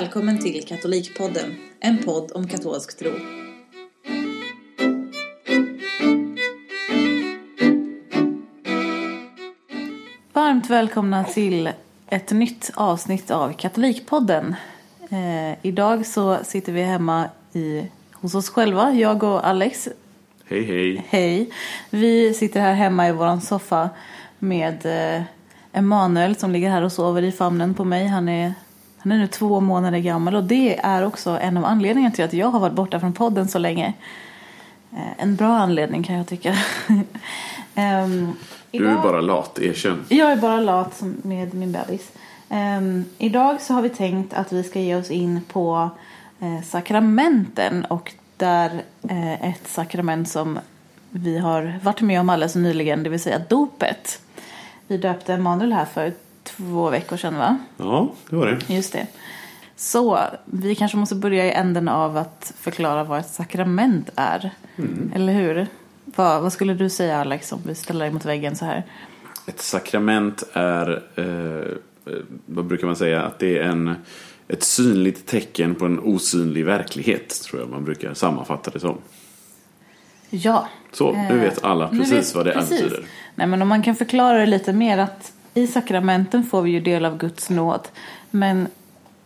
Välkommen 0.00 0.38
till 0.38 0.64
Katolikpodden, 0.66 1.56
en 1.80 1.98
podd 1.98 2.32
om 2.34 2.48
katolsk 2.48 2.98
tro. 2.98 3.10
Varmt 10.32 10.70
välkomna 10.70 11.24
till 11.24 11.70
ett 12.08 12.30
nytt 12.30 12.70
avsnitt 12.74 13.30
av 13.30 13.52
Katolikpodden. 13.52 14.54
Eh, 15.10 15.66
idag 15.66 16.06
så 16.06 16.38
sitter 16.44 16.72
vi 16.72 16.82
hemma 16.82 17.28
i, 17.52 17.86
hos 18.12 18.34
oss 18.34 18.48
själva, 18.50 18.92
jag 18.92 19.22
och 19.22 19.46
Alex. 19.46 19.88
Hej 20.44 20.64
hej. 20.64 21.06
Hej. 21.08 21.50
Vi 21.90 22.34
sitter 22.34 22.60
här 22.60 22.74
hemma 22.74 23.08
i 23.08 23.12
våran 23.12 23.40
soffa 23.40 23.90
med 24.38 24.86
eh, 24.86 25.22
Emanuel 25.72 26.36
som 26.36 26.50
ligger 26.50 26.70
här 26.70 26.82
och 26.82 26.92
sover 26.92 27.22
i 27.22 27.32
famnen 27.32 27.74
på 27.74 27.84
mig. 27.84 28.06
Han 28.06 28.28
är, 28.28 28.54
han 29.04 29.12
är 29.12 29.18
nu 29.18 29.26
två 29.26 29.60
månader 29.60 29.98
gammal 29.98 30.34
och 30.34 30.44
det 30.44 30.78
är 30.78 31.06
också 31.06 31.30
en 31.30 31.56
av 31.56 31.64
anledningarna 31.64 32.14
till 32.14 32.24
att 32.24 32.32
jag 32.32 32.46
har 32.50 32.60
varit 32.60 32.72
borta 32.74 33.00
från 33.00 33.12
podden 33.12 33.48
så 33.48 33.58
länge. 33.58 33.92
Eh, 34.92 34.98
en 35.22 35.36
bra 35.36 35.56
anledning 35.56 36.02
kan 36.02 36.16
jag 36.16 36.26
tycka. 36.26 36.54
Ehm, 37.74 38.32
Du 38.70 38.86
är 38.86 38.90
idag- 38.92 39.02
bara 39.02 39.20
lat, 39.20 39.58
erkänn. 39.58 40.04
jag 40.08 40.32
är 40.32 40.36
bara 40.36 40.60
lat 40.60 41.02
med 41.22 41.54
min 41.54 41.72
bebis. 41.72 42.12
Ehm, 42.48 43.04
idag 43.18 43.60
så 43.60 43.74
har 43.74 43.82
vi 43.82 43.88
tänkt 43.88 44.34
att 44.34 44.52
vi 44.52 44.62
ska 44.62 44.80
ge 44.80 44.96
oss 44.96 45.10
in 45.10 45.40
på 45.52 45.90
eh, 46.40 46.62
sakramenten 46.64 47.84
och 47.84 48.12
där 48.36 48.70
eh, 49.08 49.50
ett 49.50 49.68
sakrament 49.68 50.28
som 50.28 50.58
vi 51.10 51.38
har 51.38 51.78
varit 51.82 52.00
med 52.00 52.20
om 52.20 52.28
alldeles 52.30 52.54
nyligen, 52.54 53.02
det 53.02 53.10
vill 53.10 53.20
säga 53.20 53.38
dopet. 53.48 54.20
Vi 54.86 54.96
döpte 54.96 55.34
Emanuel 55.34 55.72
här 55.72 55.84
för 55.84 56.12
två 56.44 56.90
veckor 56.90 57.16
sedan 57.16 57.36
va? 57.36 57.58
Ja, 57.76 58.12
det 58.30 58.36
var 58.36 58.46
det. 58.46 58.74
Just 58.74 58.92
det. 58.92 59.06
Så 59.76 60.18
vi 60.44 60.74
kanske 60.74 60.96
måste 60.96 61.14
börja 61.14 61.44
i 61.46 61.50
änden 61.52 61.88
av 61.88 62.16
att 62.16 62.52
förklara 62.58 63.04
vad 63.04 63.18
ett 63.20 63.28
sakrament 63.30 64.10
är. 64.16 64.50
Eller 65.14 65.32
hur? 65.32 65.66
Vad, 66.04 66.42
vad 66.42 66.52
skulle 66.52 66.74
du 66.74 66.90
säga 66.90 67.20
Alex 67.20 67.52
om 67.52 67.60
vi 67.66 67.74
ställer 67.74 68.00
dig 68.04 68.12
mot 68.14 68.24
väggen 68.24 68.56
så 68.56 68.64
här? 68.64 68.82
Ett 69.46 69.60
sakrament 69.62 70.42
är, 70.52 71.02
eh, 71.16 72.14
eh, 72.14 72.20
vad 72.46 72.64
brukar 72.64 72.86
man 72.86 72.96
säga, 72.96 73.22
att 73.22 73.38
det 73.38 73.58
är 73.58 73.62
en, 73.62 73.94
ett 74.48 74.62
synligt 74.62 75.26
tecken 75.26 75.74
på 75.74 75.84
en 75.84 75.98
osynlig 76.00 76.64
verklighet, 76.64 77.42
tror 77.42 77.60
jag 77.60 77.70
man 77.70 77.84
brukar 77.84 78.14
sammanfatta 78.14 78.70
det 78.70 78.80
som. 78.80 78.98
Ja. 80.30 80.68
Så, 80.92 81.12
nu 81.12 81.18
Eh, 81.34 81.40
vet 81.40 81.64
alla 81.64 81.90
nu 81.90 81.98
precis 81.98 82.16
vet- 82.30 82.34
vad 82.34 82.46
det 82.46 82.52
precis. 82.52 82.82
betyder. 82.82 83.04
Nej, 83.34 83.46
men 83.46 83.62
om 83.62 83.68
man 83.68 83.82
kan 83.82 83.94
förklara 83.96 84.38
det 84.38 84.46
lite 84.46 84.72
mer 84.72 84.98
att 84.98 85.32
i 85.54 85.66
sakramenten 85.66 86.44
får 86.44 86.62
vi 86.62 86.70
ju 86.70 86.80
del 86.80 87.04
av 87.04 87.18
Guds 87.18 87.50
nåd. 87.50 87.88
Men 88.30 88.68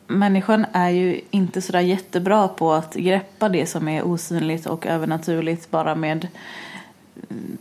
människan 0.07 0.67
är 0.73 0.91
ju 0.91 1.21
inte 1.31 1.63
sådär 1.63 1.81
jättebra 1.81 2.49
på 2.49 2.73
att 2.73 2.95
greppa 2.95 3.49
det 3.49 3.67
som 3.67 3.89
är 3.89 4.03
osynligt 4.03 4.67
och 4.67 4.87
övernaturligt 4.87 5.71
bara 5.71 5.95
med 5.95 6.29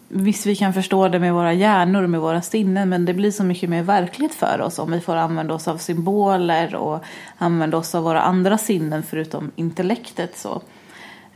Visst, 0.09 0.45
vi 0.45 0.55
kan 0.55 0.73
förstå 0.73 1.07
det 1.07 1.19
med 1.19 1.33
våra 1.33 1.53
hjärnor, 1.53 2.07
med 2.07 2.19
våra 2.19 2.41
sinnen, 2.41 2.89
men 2.89 3.05
det 3.05 3.13
blir 3.13 3.31
så 3.31 3.43
mycket 3.43 3.69
mer 3.69 3.83
verkligt 3.83 4.33
för 4.33 4.61
oss 4.61 4.79
om 4.79 4.91
vi 4.91 4.99
får 4.99 5.15
använda 5.15 5.53
oss 5.53 5.67
av 5.67 5.77
symboler 5.77 6.75
och 6.75 6.99
använda 7.37 7.77
oss 7.77 7.95
av 7.95 8.03
våra 8.03 8.21
andra 8.21 8.57
sinnen 8.57 9.03
förutom 9.03 9.51
intellektet. 9.55 10.37
Så. 10.37 10.61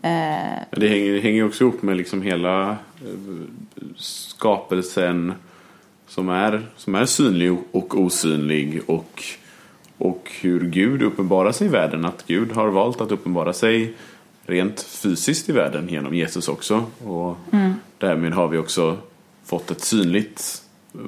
Eh. 0.02 0.60
Det 0.72 0.88
hänger, 0.88 1.30
ju 1.30 1.44
också 1.44 1.64
ihop 1.64 1.82
med 1.82 1.98
liksom 1.98 2.22
hela 2.22 2.70
eh, 2.70 2.76
skapelsen 3.96 5.34
som 6.12 6.30
är, 6.30 6.68
som 6.78 6.96
är 6.96 7.06
synlig 7.06 7.58
och 7.72 8.00
osynlig 8.00 8.82
och, 8.86 9.24
och 9.98 10.32
hur 10.42 10.70
Gud 10.70 11.02
uppenbarar 11.02 11.52
sig 11.52 11.68
i 11.68 11.70
världen. 11.70 12.06
Att 12.06 12.28
Gud 12.28 12.52
har 12.52 12.68
valt 12.68 13.02
att 13.02 13.12
uppenbara 13.12 13.54
sig 13.54 13.94
rent 14.46 14.82
fysiskt 14.82 15.50
i 15.50 15.52
världen 15.52 15.88
genom 15.90 16.16
Jesus 16.16 16.48
också. 16.48 16.86
Och 17.06 17.38
därmed 17.98 18.34
har 18.34 18.48
vi 18.48 18.58
också 18.58 18.98
fått 19.46 19.72
ett 19.72 19.82
synligt, 19.82 20.64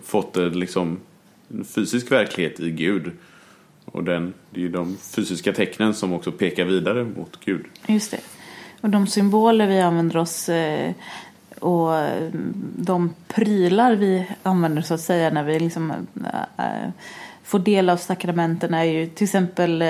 fått 0.06 0.38
ett 0.38 0.56
liksom 0.56 1.00
en 1.48 1.66
fysisk 1.66 2.12
verklighet 2.12 2.60
i 2.60 2.72
Gud. 2.72 3.12
Och 3.86 4.04
den, 4.04 4.34
det 4.50 4.60
är 4.60 4.62
ju 4.62 4.70
de 4.70 4.98
fysiska 4.98 5.54
tecknen 5.54 5.94
som 5.94 6.14
också 6.14 6.32
pekar 6.32 6.66
vidare 6.66 7.04
mot 7.04 7.40
Gud. 7.46 7.66
Just 7.88 8.12
det. 8.12 8.20
Och 8.82 8.90
de 8.90 9.08
symboler 9.08 9.68
vi 9.68 9.80
använder 9.80 10.18
oss 10.18 10.50
eh, 10.50 10.92
och 11.64 11.96
eh, 11.96 12.30
de 12.76 13.14
prylar 13.28 13.96
vi 13.96 14.28
använder 14.44 14.82
så 14.82 14.94
att 14.94 15.02
säga 15.02 15.30
när 15.30 15.44
vi 15.44 15.60
liksom 15.60 15.92
eh, 15.92 16.66
eh, 16.66 16.90
får 17.44 17.60
del 17.60 17.90
av 17.90 17.98
sakramenten 17.98 18.74
är 18.74 18.84
ju 18.84 19.08
till 19.08 19.24
exempel 19.24 19.84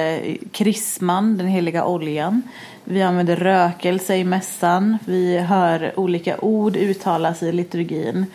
krisman, 0.51 1.38
den 1.38 1.47
heliga 1.47 1.85
oljan. 1.85 2.41
Vi 2.84 3.01
använder 3.01 3.35
rökelse 3.35 4.16
i 4.16 4.23
mässan. 4.23 4.97
Vi 5.06 5.38
hör 5.38 6.00
olika 6.00 6.39
ord 6.39 6.75
uttalas 6.75 7.44
i 7.44 7.51
liturgin 7.51 8.25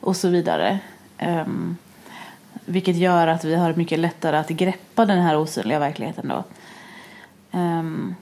och 0.00 0.16
så 0.16 0.28
vidare. 0.28 0.78
Ehm, 1.18 1.76
vilket 2.64 2.96
gör 2.96 3.26
att 3.26 3.44
vi 3.44 3.54
har 3.54 3.74
mycket 3.74 3.98
lättare 3.98 4.36
att 4.36 4.48
greppa 4.48 5.06
den 5.06 5.18
här 5.18 5.36
osynliga 5.36 5.78
verkligheten 5.78 6.28
då. 6.28 6.44
Ehm, 7.58 8.14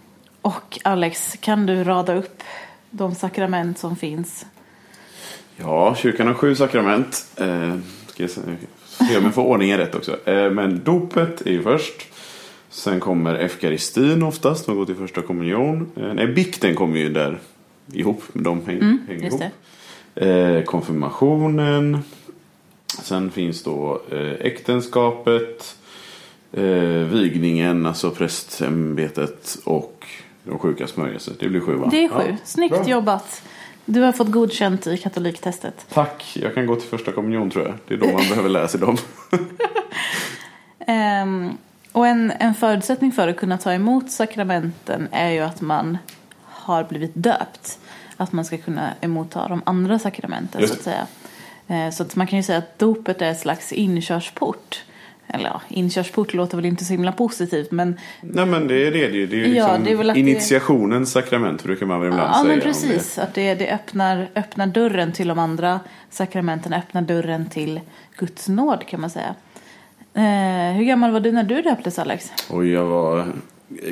och 0.43 0.79
Alex, 0.85 1.37
kan 1.41 1.67
du 1.67 1.85
rada 1.85 2.15
upp 2.15 2.43
de 2.91 3.15
sakrament 3.15 3.79
som 3.79 3.97
finns? 3.97 4.47
Ja, 5.57 5.95
kyrkan 5.95 6.27
har 6.27 6.35
sju 6.35 6.55
sakrament. 6.55 7.27
Eh, 7.37 7.75
ska 8.07 8.23
jag 8.23 8.31
se 8.31 8.41
se 9.09 9.19
om 9.19 9.25
jag 9.25 9.35
får 9.35 9.43
ordningen 9.45 9.79
rätt 9.79 9.95
också. 9.95 10.29
Eh, 10.29 10.51
men 10.51 10.81
dopet 10.85 11.41
är 11.47 11.51
ju 11.51 11.63
först. 11.63 12.07
Sen 12.71 13.01
kommer 13.01 13.35
eukaristin 13.35 14.23
oftast, 14.23 14.67
man 14.67 14.77
går 14.77 14.87
till 14.87 14.95
första 14.95 15.23
kommunion. 15.23 15.91
Eh, 15.97 16.15
nej, 16.15 16.27
bikten 16.27 16.75
kommer 16.75 16.99
ju 16.99 17.09
där 17.13 17.39
ihop, 17.93 18.23
de 18.33 18.67
häng, 18.67 18.81
hänger 19.09 19.11
Mm, 19.11 19.25
ihop. 19.27 19.43
Eh, 20.15 20.63
konfirmationen. 20.65 21.99
Sen 23.03 23.31
finns 23.31 23.63
då 23.63 24.03
eh, 24.11 24.47
äktenskapet. 24.47 25.77
Eh, 26.53 26.63
vigningen, 27.13 27.87
alltså 27.87 28.11
prästämbetet 28.11 29.59
och 29.65 30.07
de 30.45 30.59
sjuka 30.59 30.87
smörjelser. 30.87 31.35
Det 31.39 31.49
blir 31.49 31.61
sju 31.61 31.75
va? 31.75 31.89
Det 31.91 32.05
är 32.05 32.09
sju. 32.09 32.23
Ja. 32.29 32.37
Snyggt 32.45 32.75
Bra. 32.75 32.89
jobbat. 32.89 33.43
Du 33.89 34.01
har 34.01 34.13
fått 34.13 34.31
godkänt 34.31 34.87
i 34.87 34.97
katoliktestet. 34.97 35.87
Tack, 35.93 36.37
jag 36.43 36.55
kan 36.55 36.67
gå 36.67 36.77
till 36.77 36.89
första 36.89 37.13
kommunion 37.13 37.51
tror 37.51 37.65
jag. 37.65 37.75
Det 37.89 37.95
är 37.95 37.99
då 37.99 38.07
man 38.07 38.29
behöver 38.29 38.49
lära 38.49 38.69
sig 38.69 38.81
dem. 38.81 38.97
Ehm, 40.89 41.57
och 41.93 42.07
en, 42.07 42.33
en 42.39 42.55
förutsättning 42.55 43.13
för 43.13 43.29
att 43.29 43.37
kunna 43.37 43.59
ta 43.59 43.73
emot 43.73 44.11
sakramenten 44.11 45.09
är 45.13 45.31
ju 45.31 45.41
att 45.41 45.61
man 45.61 45.99
har 46.43 46.85
blivit 46.85 47.11
döpt. 47.15 47.79
Att 48.17 48.33
man 48.33 48.45
ska 48.45 48.59
kunna 48.59 48.95
emotta 49.01 49.49
de 49.49 49.63
andra 49.67 49.99
sakramenten 49.99 50.61
Just 50.61 50.73
så 50.73 50.79
att 50.79 50.85
säga. 50.85 51.07
Eh, 51.69 51.91
så 51.93 52.03
att 52.03 52.17
man 52.17 52.27
kan 52.27 52.37
ju 52.37 52.43
säga 52.43 52.59
att 52.59 52.79
dopet 52.79 53.23
är 53.23 53.31
ett 53.31 53.41
slags 53.41 53.73
inkörsport. 53.73 54.85
Eller 55.29 55.45
ja, 55.45 55.61
inkörsport 55.69 56.35
låter 56.35 56.57
väl 56.57 56.65
inte 56.67 56.85
så 56.85 56.93
himla 56.93 57.13
positivt 57.13 57.71
men 57.71 58.01
Nej 58.21 58.47
men 58.47 58.69
det 58.69 58.87
är 58.87 58.91
det. 58.93 59.09
Det 59.09 59.23
är, 59.23 59.27
det 59.27 59.37
ju 59.37 59.55
Ja, 59.57 59.67
liksom 59.67 59.85
det 59.85 59.91
är 59.91 59.97
väl 59.97 60.11
att 60.11 60.15
det- 60.15 60.21
initiationens 60.21 61.13
sakrament 61.13 61.63
brukar 61.65 61.87
man 61.87 62.01
väl 62.01 62.09
ibland 62.09 62.31
Ja, 62.31 62.35
säga. 62.35 62.45
men 62.45 62.55
om 62.57 62.61
precis. 62.61 63.19
Att 63.19 63.35
det, 63.35 63.55
det 63.55 63.71
öppnar, 63.75 64.29
öppnar 64.37 64.67
dörren 64.67 65.13
till 65.13 65.29
de 65.29 65.39
andra 65.39 65.81
sakramenten, 66.11 66.73
öppnar 66.73 67.03
dörren 67.03 67.47
till 67.49 67.81
Guds 68.19 68.49
nåd 68.49 68.87
kan 68.87 69.01
man 69.01 69.11
säga. 69.11 69.35
Eh, 70.15 70.77
hur 70.77 70.85
gammal 70.85 71.11
var 71.13 71.21
du 71.21 71.33
när 71.33 71.45
du 71.45 71.63
döptes 71.63 71.99
Alex? 71.99 72.31
Det. 72.49 72.55
Och 72.55 72.67
jag 72.67 72.85
var, 72.85 73.27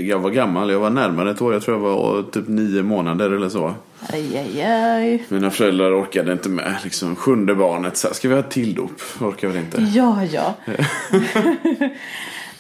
jag 0.00 0.18
var 0.18 0.30
gammal. 0.30 0.70
Jag 0.70 0.80
var 0.80 0.90
närmare 0.90 1.30
ett 1.30 1.42
år. 1.42 1.52
Jag 1.52 1.62
tror 1.62 1.76
jag 1.76 1.96
var 1.96 2.22
typ 2.22 2.48
nio 2.48 2.82
månader 2.82 3.30
eller 3.30 3.48
så. 3.48 3.74
Aj, 4.08 4.36
aj, 4.38 4.62
aj. 4.62 5.24
Mina 5.28 5.50
föräldrar 5.50 6.02
orkade 6.02 6.32
inte 6.32 6.48
med. 6.48 6.76
Liksom 6.84 7.16
sjunde 7.16 7.54
barnet. 7.54 7.96
Så 7.96 8.06
här, 8.08 8.14
ska 8.14 8.28
vi 8.28 8.34
ha 8.34 8.40
ett 8.40 8.50
till 8.50 8.74
dop? 8.74 9.00
Orkar 9.20 9.48
väl 9.48 9.56
inte. 9.56 9.82
Ja, 9.82 10.24
ja. 10.24 10.54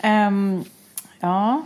Ehm, 0.00 0.64
ja. 1.20 1.64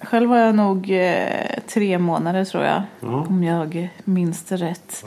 Själv 0.00 0.30
var 0.30 0.38
jag 0.38 0.54
nog 0.54 0.90
eh, 0.90 1.60
tre 1.68 1.98
månader 1.98 2.44
tror 2.44 2.64
jag. 2.64 2.82
Ja. 3.00 3.26
Om 3.28 3.42
jag 3.42 3.88
minns 4.04 4.44
det 4.44 4.56
rätt. 4.56 5.04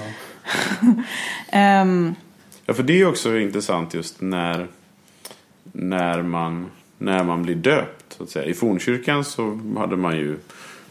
Ehm, 1.51 2.15
Ja, 2.69 2.73
för 2.73 2.83
det 2.83 3.01
är 3.01 3.07
också 3.07 3.37
intressant 3.37 3.93
just 3.93 4.21
när, 4.21 4.67
när, 5.71 6.21
man, 6.21 6.71
när 6.97 7.23
man 7.23 7.43
blir 7.43 7.55
döpt. 7.55 7.96
Så 8.17 8.23
att 8.23 8.29
säga. 8.29 8.45
I 8.45 8.53
fornkyrkan 8.53 9.23
så 9.23 9.59
hade 9.77 9.95
man 9.95 10.17
ju 10.17 10.37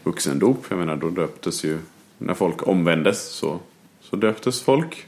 vuxendop. 0.03 0.65
Jag 0.69 0.79
menar, 0.79 0.97
då 0.97 1.11
döptes 1.11 1.65
ju, 1.65 1.79
när 2.19 2.35
folk 2.35 2.69
omvändes 2.69 3.29
så, 3.29 3.59
så 4.01 4.17
döptes 4.17 4.63
folk. 4.63 5.07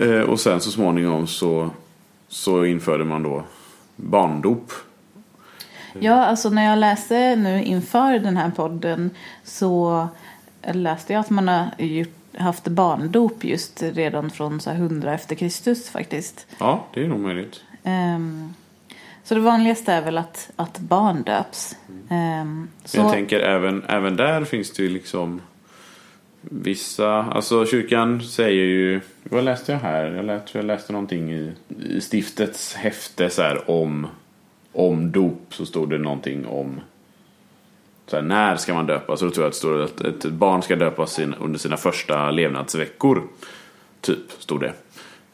Eh, 0.00 0.20
och 0.20 0.40
sen 0.40 0.60
så 0.60 0.70
småningom 0.70 1.26
så, 1.26 1.70
så 2.28 2.64
införde 2.64 3.04
man 3.04 3.22
då 3.22 3.44
barndop. 3.96 4.72
Ja, 6.00 6.24
alltså 6.24 6.50
när 6.50 6.64
jag 6.64 6.78
läste 6.78 7.36
nu 7.36 7.64
inför 7.64 8.18
den 8.18 8.36
här 8.36 8.50
podden 8.50 9.10
så 9.44 10.08
läste 10.72 11.12
jag 11.12 11.20
att 11.20 11.30
man 11.30 11.48
har 11.48 11.70
gjort, 11.78 12.08
haft 12.38 12.68
barndop 12.68 13.44
just 13.44 13.82
redan 13.82 14.30
från 14.30 14.60
så 14.60 14.70
här 14.70 14.76
100 14.76 15.14
efter 15.14 15.34
Kristus 15.34 15.90
faktiskt. 15.90 16.46
Ja, 16.58 16.84
det 16.94 17.04
är 17.04 17.08
nog 17.08 17.20
möjligt. 17.20 17.60
Ehm, 17.82 18.54
Så 19.24 19.34
det 19.34 19.40
vanligaste 19.40 19.92
är 19.92 20.02
väl 20.02 20.18
att, 20.18 20.50
att 20.56 20.78
barn 20.78 21.22
döps. 21.22 21.76
Ehm, 22.10 22.68
så, 22.84 22.98
Jag 22.98 23.12
tänker 23.12 23.40
även, 23.40 23.82
även 23.88 24.16
där 24.16 24.44
finns 24.44 24.72
det 24.72 24.82
ju 24.82 24.88
liksom 24.88 25.40
vissa, 26.40 27.22
alltså 27.22 27.66
kyrkan 27.66 28.22
säger 28.22 28.64
ju, 28.64 29.00
vad 29.22 29.44
läste 29.44 29.72
jag 29.72 29.78
här? 29.78 30.04
Jag 30.04 30.24
läste, 30.24 30.58
jag 30.58 30.64
läste 30.64 30.92
någonting 30.92 31.32
i, 31.32 31.52
i 31.88 32.00
stiftets 32.00 32.74
häfte 32.74 33.30
så 33.30 33.42
här 33.42 33.70
om, 33.70 34.06
om 34.72 35.12
dop 35.12 35.54
så 35.54 35.66
stod 35.66 35.90
det 35.90 35.98
någonting 35.98 36.46
om 36.46 36.80
så 38.06 38.16
här, 38.16 38.22
när 38.22 38.56
ska 38.56 38.74
man 38.74 38.86
döpas? 38.86 39.18
Så 39.20 39.24
då 39.24 39.30
tror 39.30 39.44
jag 39.44 39.48
att 39.48 39.54
det 39.54 39.58
står 39.58 39.82
att 39.82 40.00
ett 40.00 40.24
barn 40.24 40.62
ska 40.62 40.76
döpas 40.76 41.12
sin, 41.12 41.34
under 41.34 41.58
sina 41.58 41.76
första 41.76 42.30
levnadsveckor. 42.30 43.22
Typ, 44.00 44.32
stod 44.38 44.60
det. 44.60 44.72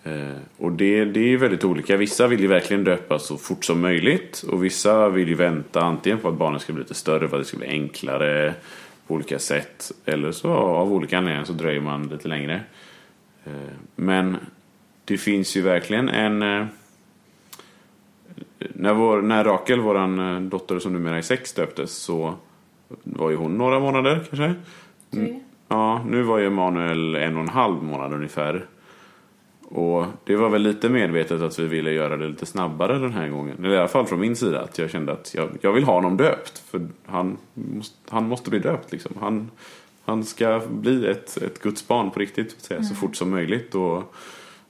Eh, 0.02 0.36
och 0.56 0.72
det, 0.72 1.04
det 1.04 1.20
är 1.20 1.28
ju 1.28 1.36
väldigt 1.36 1.64
olika. 1.64 1.96
Vissa 1.96 2.26
vill 2.26 2.40
ju 2.40 2.46
verkligen 2.46 2.84
döpas 2.84 3.26
så 3.26 3.36
fort 3.36 3.64
som 3.64 3.80
möjligt. 3.80 4.44
Och 4.48 4.64
vissa 4.64 5.08
vill 5.08 5.28
ju 5.28 5.34
vänta 5.34 5.80
antingen 5.80 6.18
på 6.18 6.28
att 6.28 6.34
barnet 6.34 6.62
ska 6.62 6.72
bli 6.72 6.82
lite 6.82 6.94
större 6.94 7.28
för 7.28 7.36
att 7.36 7.42
det 7.42 7.48
ska 7.48 7.56
bli 7.56 7.68
enklare 7.68 8.54
på 9.06 9.14
olika 9.14 9.38
sätt. 9.38 9.92
Eller 10.04 10.32
så 10.32 10.50
av 10.52 10.92
olika 10.92 11.18
anledningar 11.18 11.44
så 11.44 11.52
dröjer 11.52 11.80
man 11.80 12.08
lite 12.08 12.28
längre. 12.28 12.60
Eh, 13.44 13.52
men 13.96 14.36
det 15.04 15.18
finns 15.18 15.56
ju 15.56 15.62
verkligen 15.62 16.08
en... 16.08 16.42
Eh, 16.42 16.66
när, 18.58 18.94
vår, 18.94 19.22
när 19.22 19.44
Rakel, 19.44 19.78
eh, 19.78 20.40
dotter 20.40 20.78
som 20.78 20.92
numera 20.92 21.16
är 21.16 21.22
sex, 21.22 21.52
döptes 21.52 21.92
så 21.92 22.34
var 23.02 23.30
ju 23.30 23.36
hon 23.36 23.58
några 23.58 23.80
månader 23.80 24.20
kanske. 24.30 24.54
Tre. 25.10 25.40
Ja, 25.68 26.04
nu 26.08 26.22
var 26.22 26.38
ju 26.38 26.46
Emanuel 26.46 27.14
en 27.14 27.36
och 27.36 27.42
en 27.42 27.48
halv 27.48 27.82
månad 27.82 28.12
ungefär. 28.12 28.66
Och 29.72 30.06
det 30.24 30.36
var 30.36 30.48
väl 30.48 30.62
lite 30.62 30.88
medvetet 30.88 31.42
att 31.42 31.58
vi 31.58 31.66
ville 31.66 31.92
göra 31.92 32.16
det 32.16 32.28
lite 32.28 32.46
snabbare 32.46 32.98
den 32.98 33.12
här 33.12 33.28
gången. 33.28 33.56
Eller 33.58 33.74
i 33.74 33.78
alla 33.78 33.88
fall 33.88 34.06
från 34.06 34.20
min 34.20 34.36
sida. 34.36 34.60
Att 34.60 34.78
jag 34.78 34.90
kände 34.90 35.12
att 35.12 35.34
jag, 35.34 35.48
jag 35.60 35.72
vill 35.72 35.84
ha 35.84 35.94
honom 35.94 36.16
döpt. 36.16 36.58
För 36.58 36.88
han 37.06 37.36
måste, 37.54 37.96
han 38.08 38.28
måste 38.28 38.50
bli 38.50 38.58
döpt 38.58 38.92
liksom. 38.92 39.12
Han, 39.20 39.50
han 40.04 40.24
ska 40.24 40.62
bli 40.70 41.06
ett, 41.06 41.36
ett 41.36 41.62
Guds 41.62 41.88
barn 41.88 42.10
på 42.10 42.20
riktigt. 42.20 42.50
Så, 42.50 42.60
säga, 42.60 42.82
så 42.82 42.94
fort 42.94 43.16
som 43.16 43.30
möjligt. 43.30 43.74
Och 43.74 44.14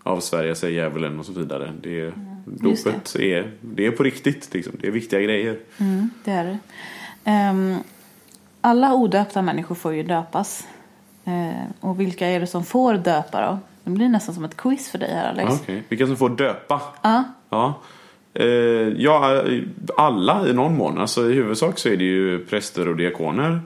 avsvärja 0.02 0.54
sig 0.54 0.74
djävulen 0.74 1.18
och 1.18 1.26
så 1.26 1.32
vidare. 1.32 1.72
Det, 1.80 2.12
just 2.62 2.84
dopet 2.84 3.16
är, 3.16 3.52
det 3.60 3.86
är 3.86 3.90
på 3.90 4.02
riktigt. 4.02 4.54
Liksom. 4.54 4.72
Det 4.80 4.86
är 4.86 4.92
viktiga 4.92 5.20
grejer. 5.20 5.58
Mm, 5.78 6.10
det 6.24 6.30
är 6.30 6.44
det. 6.44 6.58
Ehm, 7.24 7.76
alla 8.60 8.94
odöpta 8.94 9.42
människor 9.42 9.74
får 9.74 9.94
ju 9.94 10.02
döpas. 10.02 10.66
Ehm, 11.24 11.54
och 11.80 12.00
vilka 12.00 12.26
är 12.26 12.40
det 12.40 12.46
som 12.46 12.64
får 12.64 12.94
döpa 12.94 13.46
då? 13.46 13.58
Det 13.90 13.98
blir 13.98 14.08
nästan 14.08 14.34
som 14.34 14.44
ett 14.44 14.56
quiz 14.56 14.90
för 14.90 14.98
dig 14.98 15.14
här 15.14 15.28
Alex. 15.30 15.52
Okej. 15.62 15.82
Vilka 15.88 16.06
som 16.06 16.16
får 16.16 16.30
döpa? 16.30 16.80
Ja, 17.02 17.24
Ja. 17.50 17.74
Eh, 18.34 18.46
ja, 18.96 19.42
alla 19.96 20.48
i 20.48 20.52
någon 20.52 20.76
mån. 20.76 20.98
Alltså, 20.98 21.30
I 21.30 21.34
huvudsak 21.34 21.78
så 21.78 21.88
är 21.88 21.96
det 21.96 22.04
ju 22.04 22.44
präster 22.44 22.88
och 22.88 22.96
diakoner. 22.96 23.60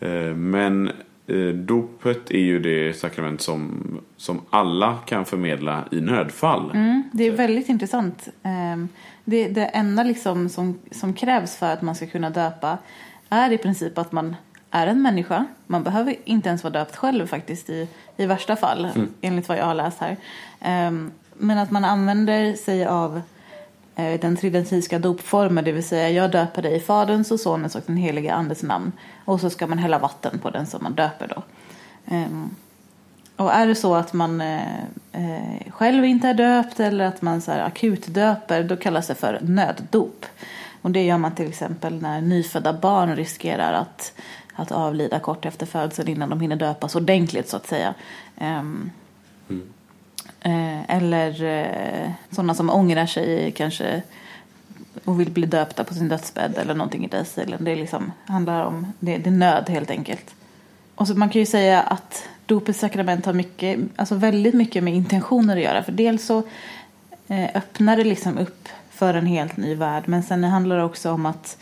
Eh, 0.00 0.34
men 0.34 0.90
eh, 1.26 1.48
dopet 1.54 2.30
är 2.30 2.38
ju 2.38 2.58
det 2.60 2.98
sakrament 2.98 3.40
som, 3.40 3.82
som 4.16 4.40
alla 4.50 4.96
kan 5.06 5.24
förmedla 5.24 5.84
i 5.90 6.00
nödfall. 6.00 6.70
mm, 6.74 7.02
det 7.12 7.24
är 7.24 7.30
väldigt 7.30 7.68
intressant. 7.68 8.28
Ehm, 8.42 8.88
det, 9.24 9.48
det 9.48 9.64
enda 9.64 10.02
liksom 10.02 10.48
som, 10.48 10.78
som 10.90 11.14
krävs 11.14 11.56
för 11.56 11.72
att 11.72 11.82
man 11.82 11.94
ska 11.94 12.06
kunna 12.06 12.30
döpa 12.30 12.78
är 13.28 13.52
i 13.52 13.58
princip 13.58 13.98
att 13.98 14.12
man 14.12 14.36
är 14.70 14.86
en 14.86 15.02
människa. 15.02 15.46
Man 15.66 15.82
behöver 15.82 16.16
inte 16.24 16.48
ens 16.48 16.64
vara 16.64 16.72
döpt 16.72 16.96
själv 16.96 17.26
faktiskt 17.26 17.70
i, 17.70 17.88
i 18.16 18.26
värsta 18.26 18.56
fall, 18.56 18.88
enligt 19.20 19.48
vad 19.48 19.58
jag 19.58 19.64
har 19.64 19.74
läst 19.74 20.00
här. 20.00 20.16
Ehm, 20.60 21.12
men 21.34 21.58
att 21.58 21.70
man 21.70 21.84
använder 21.84 22.54
sig 22.54 22.86
av 22.86 23.22
eh, 23.96 24.20
den 24.20 24.36
tridentiska 24.36 24.98
dopformen, 24.98 25.64
det 25.64 25.72
vill 25.72 25.88
säga 25.88 26.10
jag 26.10 26.30
döper 26.30 26.62
dig 26.62 26.76
i 26.76 26.80
Faderns 26.80 27.30
och 27.30 27.40
Sonens 27.40 27.74
och 27.74 27.82
den 27.86 27.96
heliga 27.96 28.34
Andes 28.34 28.62
namn. 28.62 28.92
Och 29.24 29.40
så 29.40 29.50
ska 29.50 29.66
man 29.66 29.78
hälla 29.78 29.98
vatten 29.98 30.38
på 30.38 30.50
den 30.50 30.66
som 30.66 30.82
man 30.82 30.94
döper 30.94 31.28
då. 31.28 31.42
Ehm, 32.14 32.50
och 33.36 33.52
är 33.52 33.66
det 33.66 33.74
så 33.74 33.94
att 33.94 34.12
man 34.12 34.40
eh, 34.40 34.78
eh, 35.12 35.70
själv 35.70 36.04
inte 36.04 36.28
är 36.28 36.34
döpt 36.34 36.80
eller 36.80 37.04
att 37.04 37.22
man 37.22 37.40
så 37.40 37.52
här, 37.52 37.60
akut 37.60 38.06
döper, 38.06 38.62
då 38.62 38.76
kallas 38.76 39.06
det 39.06 39.14
för 39.14 39.38
nöddop. 39.42 40.26
Och 40.82 40.90
det 40.90 41.04
gör 41.04 41.18
man 41.18 41.34
till 41.34 41.48
exempel 41.48 42.02
när 42.02 42.20
nyfödda 42.20 42.72
barn 42.72 43.16
riskerar 43.16 43.72
att, 43.72 44.12
att 44.58 44.72
avlida 44.72 45.20
kort 45.20 45.46
efter 45.46 45.66
födseln 45.66 46.08
innan 46.08 46.30
de 46.30 46.40
hinner 46.40 46.56
döpas 46.56 46.96
ordentligt 46.96 47.48
så 47.48 47.56
att 47.56 47.66
säga. 47.66 47.94
Ehm, 48.36 48.90
eh, 50.40 50.90
eller 50.96 51.44
eh, 51.44 52.10
sådana 52.30 52.54
som 52.54 52.70
ångrar 52.70 53.06
sig 53.06 53.52
kanske 53.52 54.02
och 55.04 55.20
vill 55.20 55.30
bli 55.30 55.46
döpta 55.46 55.84
på 55.84 55.94
sin 55.94 56.08
dödsbädd 56.08 56.58
eller 56.58 56.74
någonting 56.74 57.04
i 57.04 57.08
den 57.08 57.24
stilen. 57.24 57.64
Det 57.64 57.76
liksom, 57.76 58.12
handlar 58.26 58.64
om, 58.64 58.92
det, 59.00 59.18
det 59.18 59.30
är 59.30 59.34
nöd 59.34 59.68
helt 59.68 59.90
enkelt. 59.90 60.34
Och 60.94 61.08
så 61.08 61.14
man 61.14 61.30
kan 61.30 61.40
ju 61.40 61.46
säga 61.46 61.82
att 61.82 62.28
dopets 62.46 62.78
sakrament 62.78 63.26
har 63.26 63.32
mycket, 63.32 63.80
alltså 63.96 64.14
väldigt 64.14 64.54
mycket 64.54 64.84
med 64.84 64.94
intentioner 64.94 65.56
att 65.56 65.62
göra. 65.62 65.82
För 65.82 65.92
dels 65.92 66.26
så 66.26 66.42
eh, 67.28 67.50
öppnar 67.54 67.96
det 67.96 68.04
liksom 68.04 68.38
upp 68.38 68.68
för 68.90 69.14
en 69.14 69.26
helt 69.26 69.56
ny 69.56 69.74
värld. 69.74 70.02
Men 70.06 70.22
sen 70.22 70.44
handlar 70.44 70.76
det 70.76 70.84
också 70.84 71.10
om 71.10 71.26
att 71.26 71.58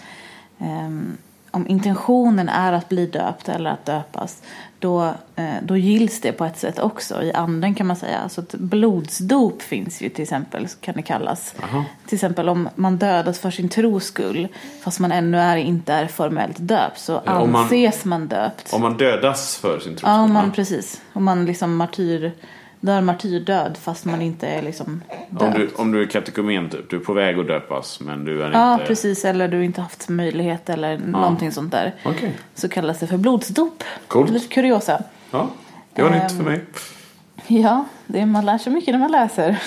ehm, 0.59 1.17
om 1.57 1.69
intentionen 1.69 2.49
är 2.49 2.73
att 2.73 2.89
bli 2.89 3.07
döpt 3.07 3.49
eller 3.49 3.71
att 3.71 3.85
döpas. 3.87 4.43
Då, 4.79 5.05
eh, 5.37 5.45
då 5.63 5.77
gills 5.77 6.21
det 6.21 6.33
på 6.33 6.45
ett 6.45 6.59
sätt 6.59 6.79
också 6.79 7.23
i 7.23 7.33
anden 7.33 7.75
kan 7.75 7.87
man 7.87 7.97
säga. 7.97 8.29
Så 8.29 8.41
ett 8.41 8.55
blodsdop 8.55 9.63
finns 9.63 10.03
ju 10.03 10.09
till 10.09 10.23
exempel 10.23 10.67
kan 10.81 10.95
det 10.95 11.03
kallas. 11.03 11.55
Jaha. 11.61 11.85
Till 12.07 12.15
exempel 12.17 12.49
om 12.49 12.69
man 12.75 12.97
dödas 12.97 13.39
för 13.39 13.51
sin 13.51 13.69
tros 13.69 14.05
skull 14.05 14.49
fast 14.83 15.01
man 15.01 15.13
ännu 15.13 15.39
är, 15.39 15.57
inte 15.57 15.93
är 15.93 16.07
formellt 16.07 16.57
döpt 16.59 16.99
så 17.01 17.23
Ja, 17.25 17.39
om 17.41 17.53
man- 17.53 17.63
anses 17.63 18.05
man 18.05 18.27
döpt. 18.29 18.73
Om 18.73 18.83
man 18.83 18.97
dödas 18.97 19.57
för 19.57 19.79
sin 19.81 19.97
tro. 19.97 20.09
Ja, 20.09 20.21
om 20.21 20.33
man, 20.33 20.53
precis. 20.53 21.01
Om 21.13 21.25
man 21.25 21.47
liksom 21.47 21.77
martyr, 21.77 22.33
dör 22.87 23.01
martyrdöd 23.01 23.77
fast 23.83 24.05
man 24.05 24.23
inte 24.23 24.47
är 24.47 24.63
liksom 24.63 25.03
Om 25.31 25.37
död. 25.39 25.55
du, 25.57 25.71
om 25.77 25.93
du 25.93 26.03
är 26.03 26.07
katekumen 26.07 26.71
typ, 26.71 26.91
du 26.91 26.97
är 26.97 27.01
på 27.01 27.13
väg 27.13 27.39
att 27.39 27.47
döpas 27.47 28.01
men 28.01 28.25
du 28.25 28.43
är 28.43 28.51
Ja, 28.53 28.73
inte... 28.75 28.87
precis. 28.87 29.25
Eller 29.25 29.49
du 29.49 29.65
inte 29.65 29.81
haft 29.81 30.09
möjlighet 30.09 30.69
eller 30.71 30.99
någonting 30.99 31.53
sånt 31.53 31.73
där. 31.73 31.95
Okej. 32.05 32.33
Så 32.55 32.69
kallas 32.69 32.99
det 32.99 33.07
för 33.07 33.17
blodsdop. 33.17 33.85
Coolt. 34.09 34.31
Lite 34.31 34.49
kuriosa. 34.55 35.03
Ja, 35.31 35.49
det 35.95 36.03
var 36.03 36.11
nytt 36.11 36.23
Ehm, 36.23 36.29
för 36.37 36.45
mig. 36.45 36.65
Ja, 37.47 37.85
det 38.07 38.21
är, 38.21 38.27
man 38.27 38.45
lär 38.47 38.59
sig 38.59 38.73
mycket 38.73 38.95
när 38.95 38.99
man 38.99 39.11
läser. 39.13 39.59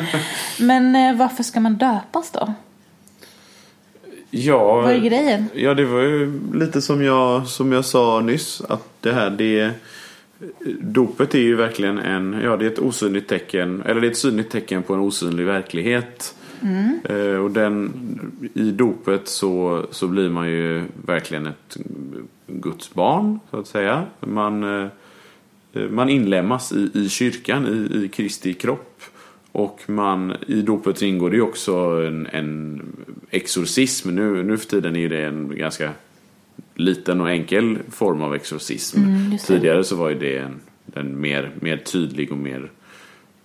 Men 0.60 0.96
eh, 0.96 1.16
varför 1.16 1.42
ska 1.42 1.60
man 1.60 1.74
döpas 1.76 2.30
då? 2.30 2.52
Ja, 4.30 4.74
Vad 4.80 4.92
är 4.92 4.98
grejen? 4.98 5.48
Ja, 5.54 5.74
det 5.74 5.84
var 5.84 6.00
ju 6.00 6.40
lite 6.54 6.82
som 6.82 7.02
jag, 7.04 7.46
som 7.46 7.72
jag 7.72 7.84
sa 7.84 8.20
nyss. 8.20 8.60
Att 8.68 8.88
det 9.00 9.12
här, 9.12 9.30
det... 9.30 9.70
Dopet 10.80 11.34
är 11.34 11.38
ju 11.38 11.56
verkligen 11.56 11.98
en, 11.98 12.40
ja 12.42 12.56
det 12.56 12.66
är 12.66 12.70
ett 12.70 12.78
osynligt 12.78 13.28
tecken, 13.28 13.82
eller 13.86 14.00
det 14.00 14.06
är 14.06 14.10
ett 14.10 14.16
synligt 14.16 14.50
tecken 14.50 14.82
på 14.82 14.94
en 14.94 15.00
osynlig 15.00 15.46
verklighet. 15.46 16.34
Eh, 17.04 17.44
och 17.44 17.50
den, 17.50 17.92
i 18.54 18.70
dopet 18.70 19.28
så, 19.28 19.86
så 19.90 20.08
blir 20.08 20.30
man 20.30 20.50
ju 20.50 20.82
verkligen 21.06 21.46
ett 21.46 21.76
Guds 22.46 22.94
barn, 22.94 23.40
så 23.50 23.56
att 23.56 23.66
säga. 23.66 24.06
Man, 24.20 24.82
eh, 24.82 24.88
man 25.90 26.08
inlemmas 26.08 26.72
i, 26.72 26.90
i 26.94 27.08
kyrkan, 27.08 27.66
i, 27.66 28.04
i 28.04 28.08
Kristi 28.08 28.54
kropp. 28.54 29.02
Och 29.52 29.80
man, 29.86 30.36
i 30.46 30.62
dopet 30.62 31.02
ingår 31.02 31.30
det 31.30 31.36
ju 31.36 31.42
också 31.42 31.74
en, 32.06 32.26
en 32.26 32.82
exorcism. 33.30 34.10
Nu, 34.10 34.42
nu 34.42 34.58
för 34.58 34.66
tiden 34.66 34.96
är 34.96 35.08
det 35.08 35.24
en 35.24 35.56
ganska 35.56 35.90
liten 36.74 37.20
och 37.20 37.30
enkel 37.30 37.78
form 37.90 38.22
av 38.22 38.34
exorcism. 38.34 38.98
Mm. 38.98 39.38
Tidigare 39.38 39.84
så 39.84 39.96
var 39.96 40.08
ju 40.08 40.18
det 40.18 40.38
en, 40.38 40.60
en 40.94 41.20
mer, 41.20 41.50
mer 41.60 41.76
tydlig 41.76 42.32
och 42.32 42.38
mer, 42.38 42.70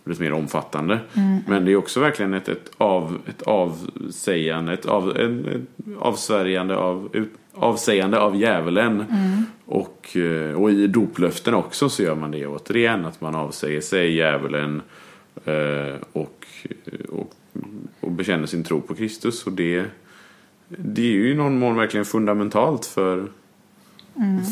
lite 0.06 0.22
mer 0.22 0.34
omfattande. 0.34 1.00
Mm. 1.14 1.40
Men 1.48 1.66
det 1.66 1.72
är 1.72 1.76
också 1.76 2.00
verkligen 2.00 2.34
ett, 2.34 2.50
ett, 2.50 2.72
av, 2.78 3.22
ett 3.28 3.42
avsägande, 3.42 4.74
ett, 4.74 4.86
av, 4.86 5.18
en, 5.18 5.46
ett 5.46 5.88
avsvärjande 6.00 6.76
av, 6.76 7.10
ut, 7.14 7.30
avsägande 7.54 8.20
av 8.20 8.36
djävulen. 8.36 9.06
Mm. 9.10 9.46
Och, 9.66 10.18
eh, 10.18 10.62
och 10.62 10.72
i 10.72 10.88
doplöften 10.88 11.54
också 11.54 11.90
så 11.90 12.04
gör 12.04 12.16
man 12.16 12.32
det 12.32 12.48
återigen. 12.48 13.06
Att 13.06 13.22
man 13.22 13.36
avsäger 13.36 13.82
sig 13.82 14.16
djävulen 14.16 14.82
eh, 15.46 15.96
och, 16.12 16.46
och, 17.10 17.34
och 18.00 18.12
bekänner 18.12 18.46
sin 18.46 18.64
tro 18.64 18.82
på 18.82 18.96
Kristus. 18.96 19.48
Och 19.48 19.52
det, 19.52 19.86
det 20.78 21.02
är 21.02 21.12
ju 21.12 21.32
i 21.32 21.36
någon 21.36 21.60
mån 21.60 21.76
verkligen 21.76 22.06
fundamentalt 22.06 22.86
för, 22.86 23.32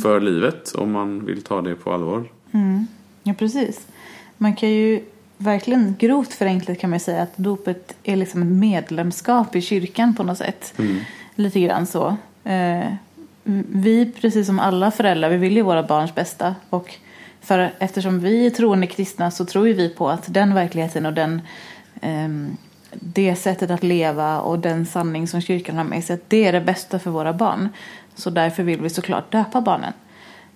för 0.01 0.19
livet 0.21 0.75
om 0.75 0.91
man 0.91 1.25
vill 1.25 1.41
ta 1.41 1.61
det 1.61 1.75
på 1.75 1.93
allvar. 1.93 2.23
Ja, 3.23 3.33
precis. 3.33 3.87
Man 4.37 4.55
kan 4.55 4.69
ju 4.69 5.01
verkligen 5.37 5.95
grovt 5.99 6.33
förenklat 6.33 6.79
kan 6.79 6.89
man 6.89 6.99
säga 6.99 7.21
att 7.21 7.37
dopet 7.37 7.95
är 8.03 8.15
liksom 8.15 8.41
ett 8.41 8.47
medlemskap 8.47 9.55
i 9.55 9.61
kyrkan 9.61 10.15
på 10.15 10.23
något 10.23 10.37
sätt. 10.37 10.73
Lite 11.35 11.59
grann 11.59 11.87
så. 11.87 12.17
Eh, 12.43 12.93
vi, 13.43 14.11
precis 14.21 14.47
som 14.47 14.59
alla 14.59 14.91
föräldrar, 14.91 15.29
vi 15.29 15.37
vill 15.37 15.55
ju 15.55 15.61
våra 15.61 15.83
barns 15.83 16.15
bästa. 16.15 16.55
Och 16.69 16.95
för, 17.41 17.71
eftersom 17.79 18.19
vi 18.19 18.45
är 18.45 18.49
troende 18.49 18.87
kristna 18.87 19.31
så 19.31 19.45
tror 19.45 19.67
ju 19.67 19.73
vi 19.73 19.89
på 19.89 20.09
att 20.09 20.33
den 20.33 20.53
verkligheten 20.53 21.05
och 21.05 21.13
den 21.13 21.41
ehm, 22.01 22.57
det 22.93 23.35
sättet 23.35 23.71
att 23.71 23.83
leva 23.83 24.39
och 24.39 24.59
den 24.59 24.85
sanning 24.85 25.27
som 25.27 25.41
kyrkan 25.41 25.77
har 25.77 25.83
med 25.83 26.03
sig, 26.03 26.13
att 26.13 26.29
det 26.29 26.45
är 26.45 26.51
det 26.51 26.61
bästa 26.61 26.99
för 26.99 27.11
våra 27.11 27.33
barn. 27.33 27.69
Så 28.15 28.29
därför 28.29 28.63
vill 28.63 28.81
vi 28.81 28.89
såklart 28.89 29.31
döpa 29.31 29.61
barnen. 29.61 29.93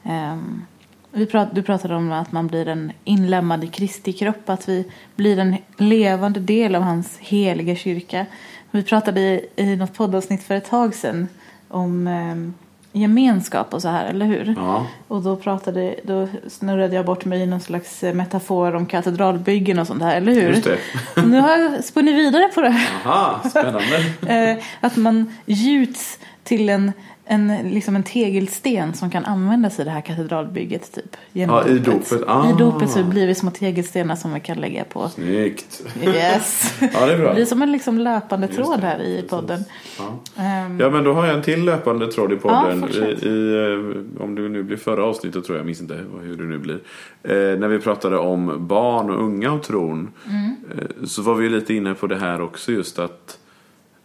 Um, 0.03 0.65
vi 1.11 1.25
prat, 1.25 1.49
du 1.55 1.63
pratade 1.63 1.95
om 1.95 2.11
att 2.11 2.31
man 2.31 2.47
blir 2.47 2.67
en 2.67 2.91
inlämnad 3.03 3.63
i 3.63 3.67
Kristi 3.67 4.13
kropp, 4.13 4.49
att 4.49 4.69
vi 4.69 4.91
blir 5.15 5.39
en 5.39 5.55
levande 5.77 6.39
del 6.39 6.75
av 6.75 6.81
hans 6.81 7.17
heliga 7.17 7.75
kyrka. 7.75 8.25
Vi 8.71 8.83
pratade 8.83 9.21
i, 9.21 9.49
i 9.55 9.75
något 9.75 9.93
poddavsnitt 9.93 10.43
för 10.43 10.55
ett 10.55 10.69
tag 10.69 10.95
sedan 10.95 11.27
om 11.67 12.07
um, 12.07 12.53
gemenskap 12.95 13.73
och 13.73 13.81
så 13.81 13.87
här, 13.87 14.05
eller 14.05 14.25
hur? 14.25 14.53
Ja. 14.57 14.85
Och 15.07 15.21
då 15.21 15.35
pratade, 15.35 15.95
då 16.03 16.27
snurrade 16.47 16.95
jag 16.95 17.05
bort 17.05 17.25
mig 17.25 17.41
i 17.41 17.45
någon 17.45 17.59
slags 17.59 18.01
metafor 18.01 18.75
om 18.75 18.85
katedralbyggen 18.85 19.79
och 19.79 19.87
sånt 19.87 20.03
här, 20.03 20.17
eller 20.17 20.33
hur? 20.33 20.49
Just 20.49 20.63
det. 20.63 20.77
Nu 21.25 21.39
har 21.39 21.57
jag 21.57 21.83
spunnit 21.83 22.15
vidare 22.15 22.47
på 22.55 22.61
det 22.61 22.69
här. 22.69 23.11
Aha, 23.11 23.49
spännande. 23.49 24.05
Eh, 24.27 24.57
att 24.79 24.95
man 24.95 25.33
gjuts 25.45 26.19
till 26.43 26.69
en, 26.69 26.91
en, 27.27 27.57
liksom 27.57 27.95
en 27.95 28.03
tegelsten 28.03 28.93
som 28.93 29.09
kan 29.09 29.25
användas 29.25 29.79
i 29.79 29.83
det 29.83 29.91
här 29.91 30.01
katedralbygget 30.01 30.91
typ. 30.91 31.17
genom 31.33 31.55
Ja, 31.55 31.67
i 31.67 31.79
dopet. 31.79 32.23
Ah. 32.27 32.49
I 32.49 32.53
dopet 32.53 32.89
så 32.89 33.03
blir 33.03 33.27
vi 33.27 33.35
små 33.35 33.51
tegelstenar 33.51 34.15
som 34.15 34.33
vi 34.33 34.39
kan 34.39 34.57
lägga 34.57 34.83
på. 34.83 35.09
Snyggt. 35.09 35.83
Yes. 36.03 36.73
Ja, 36.79 37.05
det 37.05 37.13
är 37.13 37.17
bra. 37.17 37.27
Det 37.27 37.35
blir 37.35 37.45
som 37.45 37.61
en 37.61 37.71
liksom 37.71 37.99
löpande 37.99 38.47
tråd 38.47 38.79
här 38.79 39.01
i 39.01 39.25
podden. 39.29 39.59
Ja. 39.97 40.43
Ehm, 40.43 40.79
Ja 40.79 40.89
men 40.89 41.03
då 41.03 41.13
har 41.13 41.25
jag 41.25 41.35
en 41.35 41.41
till 41.43 41.65
löpande 41.65 42.11
tråd 42.11 42.33
i 42.33 42.35
podden. 42.35 42.85
Ja. 42.93 42.99
I, 42.99 43.27
i, 43.27 43.55
eh, 43.55 44.23
om 44.23 44.35
det 44.35 44.41
nu 44.41 44.63
blir 44.63 44.77
förra 44.77 45.03
avsnittet 45.05 45.45
tror 45.45 45.57
jag, 45.57 45.61
jag 45.61 45.65
minns 45.65 45.81
inte 45.81 45.99
hur 46.21 46.37
det 46.37 46.43
nu 46.43 46.57
blir. 46.57 46.79
Eh, 47.23 47.59
när 47.59 47.67
vi 47.67 47.79
pratade 47.79 48.17
om 48.17 48.67
barn 48.67 49.09
och 49.09 49.23
unga 49.23 49.51
och 49.51 49.63
tron. 49.63 50.11
Mm. 50.29 50.55
Eh, 50.77 51.05
så 51.05 51.21
var 51.21 51.35
vi 51.35 51.49
lite 51.49 51.73
inne 51.73 51.93
på 51.93 52.07
det 52.07 52.15
här 52.17 52.41
också 52.41 52.71
just 52.71 52.99
att 52.99 53.37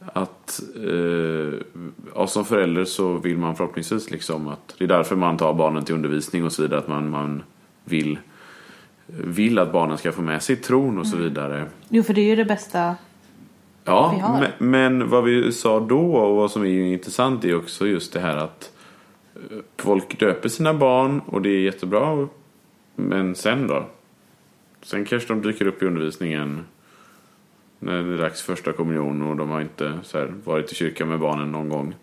att 0.06 0.60
eh, 0.76 1.58
ja, 2.14 2.26
som 2.26 2.44
förälder 2.44 2.84
så 2.84 3.12
vill 3.18 3.38
man 3.38 3.56
förhoppningsvis 3.56 4.10
liksom 4.10 4.48
att 4.48 4.74
det 4.78 4.84
är 4.84 4.88
därför 4.88 5.16
man 5.16 5.36
tar 5.36 5.54
barnen 5.54 5.84
till 5.84 5.94
undervisning 5.94 6.44
och 6.44 6.52
så 6.52 6.62
vidare. 6.62 6.78
Att 6.80 6.88
man, 6.88 7.10
man 7.10 7.42
vill, 7.84 8.18
vill 9.06 9.58
att 9.58 9.72
barnen 9.72 9.98
ska 9.98 10.12
få 10.12 10.22
med 10.22 10.42
sig 10.42 10.56
tron 10.56 10.98
och 10.98 11.06
så 11.06 11.16
Mm. 11.16 11.28
vidare. 11.28 11.66
Jo, 11.88 12.02
för 12.02 12.14
det 12.14 12.20
är 12.20 12.24
ju 12.26 12.36
det 12.36 12.44
bästa. 12.44 12.88
vi 12.90 12.96
Ja, 13.84 14.06
har. 14.22 14.40
men, 14.40 14.70
men 14.70 15.08
vad 15.08 15.24
vi 15.24 15.52
sa 15.52 15.80
då 15.80 16.14
och 16.14 16.36
vad 16.36 16.50
som 16.50 16.62
är 16.62 16.68
intressant 16.92 17.44
är 17.44 17.56
också 17.56 17.86
just 17.86 18.12
det 18.12 18.20
här 18.20 18.36
att 18.36 18.72
eh, 19.34 19.58
folk 19.76 20.18
döper 20.20 20.48
sina 20.48 20.74
barn 20.74 21.20
och 21.26 21.42
det 21.42 21.48
är 21.50 21.60
jättebra. 21.60 22.28
Men 22.96 23.34
sen 23.34 23.66
då? 23.66 23.84
Sen 24.82 25.04
kanske 25.04 25.28
de 25.34 25.42
dyker 25.42 25.66
upp 25.66 25.82
i 25.82 25.86
undervisningen 25.86 26.64
när 27.80 28.02
det 28.02 28.14
är 28.14 28.18
dags 28.18 28.42
för 28.42 28.54
första 28.56 28.72
kommunion 28.72 29.22
och 29.30 29.36
de 29.36 29.50
har 29.50 29.60
inte 29.60 29.84
här, 30.14 30.34
varit 30.44 30.72
i 30.72 30.74
kyrkan 30.74 31.08
med 31.08 31.18
barnen 31.20 31.52
någon 31.52 31.68
gång. 31.68 31.94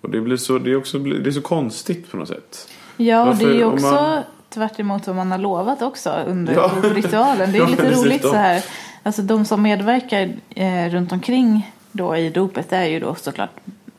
Och 0.00 0.10
det 0.10 0.20
blir 0.20 0.36
så, 0.36 0.58
det 0.58 0.70
är 0.70 0.76
också, 0.76 0.98
det 0.98 1.30
är 1.30 1.32
så 1.32 1.40
konstigt 1.42 2.10
på 2.10 2.16
något 2.16 2.28
sätt. 2.28 2.68
Ja, 2.96 3.20
och 3.20 3.26
Varför- 3.26 3.44
det 3.46 3.50
är 3.52 3.56
ju 3.56 3.64
också 3.64 3.86
man- 3.86 4.22
tvärt 4.48 4.80
emot 4.80 5.06
vad 5.06 5.16
man 5.16 5.30
har 5.30 5.38
lovat 5.38 5.82
också 5.82 6.10
under 6.26 6.54
Ja. 6.54 6.70
ritualen. 6.82 7.52
Det 7.52 7.58
är 7.58 7.62
Ja, 7.62 7.68
lite 7.68 7.90
roligt 7.90 8.22
så 8.22 8.34
här. 8.34 8.64
Alltså 9.02 9.22
de 9.22 9.44
som 9.44 9.62
medverkar 9.62 10.32
eh, 10.50 10.88
runt 10.90 11.12
omkring 11.12 11.70
då 11.92 12.16
i 12.16 12.30
dopet 12.30 12.70
det 12.70 12.76
är 12.76 12.86
ju 12.86 13.00
då 13.00 13.14
såklart 13.14 13.50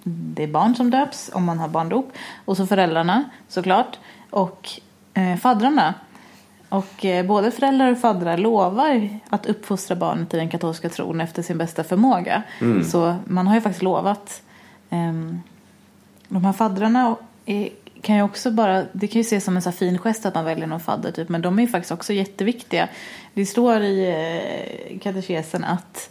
det 0.03 0.43
är 0.43 0.47
barn 0.47 0.75
som 0.75 0.89
döps 0.91 1.31
om 1.33 1.43
man 1.43 1.59
har 1.59 1.67
barndop. 1.67 2.11
Och 2.45 2.57
så 2.57 2.67
föräldrarna 2.67 3.23
såklart. 3.47 3.97
Och 4.29 4.69
eh, 5.13 5.35
faddrarna. 5.37 5.93
Och 6.71 7.05
eh, 7.05 7.25
både 7.25 7.51
föräldrar 7.51 7.91
och 7.91 7.97
faddrar 7.97 8.37
lovar 8.37 9.09
att 9.29 9.45
uppfostra 9.45 9.95
barnet 9.95 10.33
i 10.33 10.37
den 10.37 10.49
katolska 10.49 10.89
tron 10.89 11.21
efter 11.21 11.41
sin 11.41 11.57
bästa 11.57 11.83
förmåga. 11.83 12.43
Mm. 12.61 12.83
Så 12.83 13.15
man 13.25 13.47
har 13.47 13.55
ju 13.55 13.61
faktiskt 13.61 13.83
lovat. 13.83 14.41
ehm, 14.89 15.41
de 16.27 16.45
här 16.45 16.53
faddrarna 16.53 17.15
är, 17.45 17.69
kan 18.01 18.15
ju 18.15 18.21
också 18.21 18.51
bara, 18.51 18.85
det 18.91 19.07
kan 19.07 19.19
ju 19.19 19.21
ses 19.21 19.43
som 19.43 19.55
en 19.55 19.61
så 19.61 19.71
fin 19.71 19.97
gest 19.97 20.25
att 20.25 20.35
man 20.35 20.45
väljer 20.45 20.67
någon 20.67 20.79
fadder 20.79 21.11
typ, 21.11 21.29
men 21.29 21.41
de 21.41 21.59
är 21.59 21.63
ju 21.63 21.67
faktiskt 21.67 21.91
också 21.91 22.13
jätteviktiga. 22.13 22.87
Det 23.33 23.45
står 23.45 23.81
i 23.81 24.09
eh, 24.09 24.99
katekesen 24.99 25.63
att 25.63 26.09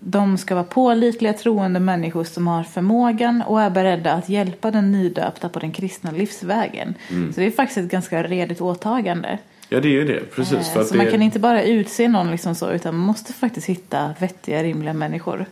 de 0.00 0.38
ska 0.38 0.54
vara 0.54 0.64
pålitliga 0.64 1.32
troende 1.32 1.80
människor 1.80 2.24
som 2.24 2.46
har 2.46 2.62
förmågan 2.62 3.42
och 3.42 3.60
är 3.60 3.70
beredda 3.70 4.12
att 4.12 4.28
hjälpa 4.28 4.70
den 4.70 4.92
nydöpta 4.92 5.48
på 5.48 5.58
den 5.58 5.72
kristna 5.72 6.10
livsvägen. 6.10 6.94
Så 7.08 7.40
det 7.40 7.46
är 7.46 7.50
faktiskt 7.50 7.78
ett 7.78 7.90
ganska 7.90 8.22
redigt 8.22 8.60
åtagande. 8.60 9.38
Ja, 9.68 9.80
det 9.80 9.88
är 9.88 9.92
ju 9.92 10.04
det. 10.04 10.20
Precis. 10.34 10.58
Eh, 10.58 10.72
För 10.72 10.84
så 10.84 10.96
man 10.96 11.10
kan 11.10 11.22
inte 11.22 11.38
bara 11.38 11.62
utse 11.62 12.08
någon 12.08 12.30
liksom 12.30 12.54
så, 12.54 12.70
utan 12.70 12.96
man 12.96 13.06
måste 13.06 13.32
faktiskt 13.32 13.66
hitta 13.66 14.14
vettiga, 14.18 14.62
rimliga 14.62 14.94
människor. 14.94 15.46